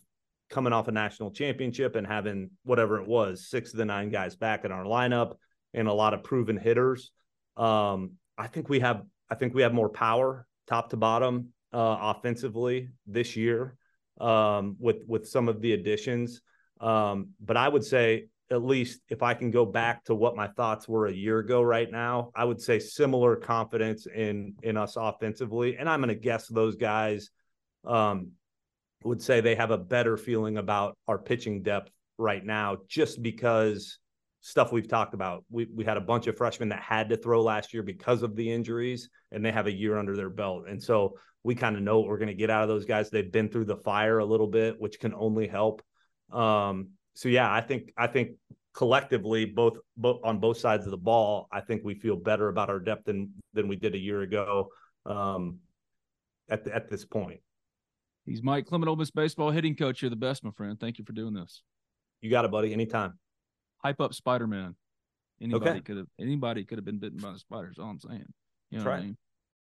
coming 0.55 0.73
off 0.73 0.87
a 0.87 0.93
national 0.93 1.33
championship 1.33 1.97
and 1.97 2.07
having 2.07 2.49
whatever 2.62 3.01
it 3.01 3.09
was 3.09 3.49
six 3.49 3.73
of 3.73 3.79
the 3.79 3.85
nine 3.85 4.09
guys 4.09 4.37
back 4.37 4.64
in 4.64 4.71
our 4.71 4.85
lineup 4.85 5.35
and 5.75 5.88
a 5.88 5.93
lot 5.93 6.14
of 6.14 6.23
proven 6.23 6.57
hitters. 6.57 7.11
Um, 7.57 8.12
I 8.38 8.47
think 8.47 8.69
we 8.69 8.79
have 8.81 9.03
I 9.29 9.35
think 9.35 9.53
we 9.53 9.62
have 9.62 9.75
more 9.75 9.88
power 9.88 10.47
top 10.69 10.90
to 10.90 10.97
bottom 10.97 11.49
uh, 11.73 11.97
offensively 12.01 12.90
this 13.05 13.35
year 13.35 13.77
um, 14.21 14.77
with 14.79 14.99
with 15.09 15.29
some 15.29 15.49
of 15.49 15.61
the 15.61 15.73
additions. 15.73 16.40
Um, 16.81 17.31
but 17.40 17.57
I 17.57 17.69
would 17.69 17.85
say 17.85 18.29
at 18.51 18.62
least 18.62 19.01
if 19.09 19.25
I 19.25 19.35
can 19.35 19.51
go 19.51 19.67
back 19.67 20.05
to 20.05 20.14
what 20.14 20.37
my 20.37 20.47
thoughts 20.47 20.87
were 20.87 21.07
a 21.07 21.12
year 21.12 21.40
ago 21.40 21.62
right 21.62 21.90
now, 21.90 22.31
I 22.37 22.45
would 22.45 22.61
say 22.61 22.79
similar 22.79 23.35
confidence 23.35 24.07
in 24.07 24.55
in 24.62 24.77
us 24.77 24.95
offensively. 24.97 25.79
And 25.79 25.88
I'm 25.88 26.01
going 26.01 26.14
to 26.14 26.14
guess 26.14 26.47
those 26.47 26.77
guys 26.77 27.31
um, 27.85 28.33
would 29.05 29.23
say 29.23 29.40
they 29.40 29.55
have 29.55 29.71
a 29.71 29.79
better 29.79 30.17
feeling 30.17 30.59
about 30.59 30.97
our 31.07 31.19
pitching 31.19 31.62
depth 31.62 31.90
right 32.19 32.45
now, 32.45 32.79
just 32.88 33.23
because 33.23 33.99
stuff 34.40 34.73
we've 34.73 34.88
talked 34.88 35.14
about. 35.14 35.45
We 35.51 35.67
we 35.75 35.85
had 35.85 35.97
a 35.97 36.03
bunch 36.03 36.27
of 36.27 36.37
freshmen 36.37 36.69
that 36.71 36.83
had 36.83 37.09
to 37.11 37.17
throw 37.17 37.43
last 37.43 37.73
year 37.73 37.83
because 37.83 38.23
of 38.23 38.37
the 38.37 38.51
injuries, 38.51 39.09
and 39.33 39.45
they 39.45 39.53
have 39.53 39.67
a 39.67 39.73
year 39.73 39.99
under 39.99 40.17
their 40.17 40.31
belt, 40.31 40.64
and 40.69 40.83
so 40.83 41.19
we 41.43 41.55
kind 41.55 41.77
of 41.77 41.83
know 41.83 41.99
what 41.99 42.09
we're 42.09 42.19
going 42.19 42.29
to 42.29 42.35
get 42.35 42.51
out 42.51 42.62
of 42.62 42.69
those 42.69 42.87
guys. 42.87 43.11
They've 43.11 43.31
been 43.31 43.51
through 43.51 43.67
the 43.67 43.77
fire 43.77 44.19
a 44.19 44.25
little 44.25 44.47
bit, 44.47 44.81
which 44.81 44.99
can 44.99 45.14
only 45.14 45.47
help. 45.47 45.83
Um, 46.33 46.88
so 47.14 47.29
yeah, 47.29 47.53
I 47.53 47.61
think 47.61 47.93
I 47.97 48.07
think 48.07 48.33
collectively, 48.75 49.45
both 49.45 49.77
both 49.97 50.21
on 50.25 50.40
both 50.40 50.59
sides 50.59 50.85
of 50.87 50.90
the 50.90 50.97
ball, 50.97 51.49
I 51.53 51.61
think 51.61 51.83
we 51.85 51.95
feel 51.95 52.17
better 52.17 52.49
about 52.49 52.71
our 52.71 52.81
depth 52.81 53.05
than 53.05 53.33
than 53.53 53.69
we 53.69 53.77
did 53.77 53.95
a 53.95 53.99
year 53.99 54.23
ago. 54.23 54.71
Um, 55.07 55.59
at 56.49 56.67
at 56.69 56.90
this 56.90 57.05
point, 57.05 57.40
He's 58.27 58.43
Mike 58.43 58.67
Clement, 58.67 58.89
Ole 58.89 58.97
Miss 58.97 59.11
baseball 59.11 59.51
hitting 59.51 59.77
coach. 59.77 60.01
You're 60.03 60.11
the 60.11 60.17
best, 60.17 60.45
my 60.45 60.51
friend. 60.51 60.79
Thank 60.81 60.99
you 60.99 61.05
for 61.05 61.13
doing 61.13 61.35
this. 61.35 61.63
you 62.23 62.31
got 62.31 62.45
it, 62.45 62.51
buddy. 62.51 62.73
Anytime. 62.73 63.19
Hype 63.79 64.01
up 64.01 64.15
Spider 64.15 64.47
Man. 64.47 64.75
Anybody 65.43 65.71
Okay. 65.73 65.81
could 65.81 65.97
have 65.99 66.07
anybody 66.19 66.65
could 66.65 66.79
have 66.79 66.85
been 66.87 66.99
bitten 66.99 67.19
by 67.19 67.33
a 67.35 67.39
spider. 67.39 67.71
Is 67.71 67.79
all 67.79 67.91
I'm 67.91 67.99
saying. 68.01 68.25
You 68.71 68.79
know 68.79 68.85
That's 68.85 68.85
what 68.85 68.91
I 68.93 68.95
right. 68.97 69.05
mean? 69.05 69.17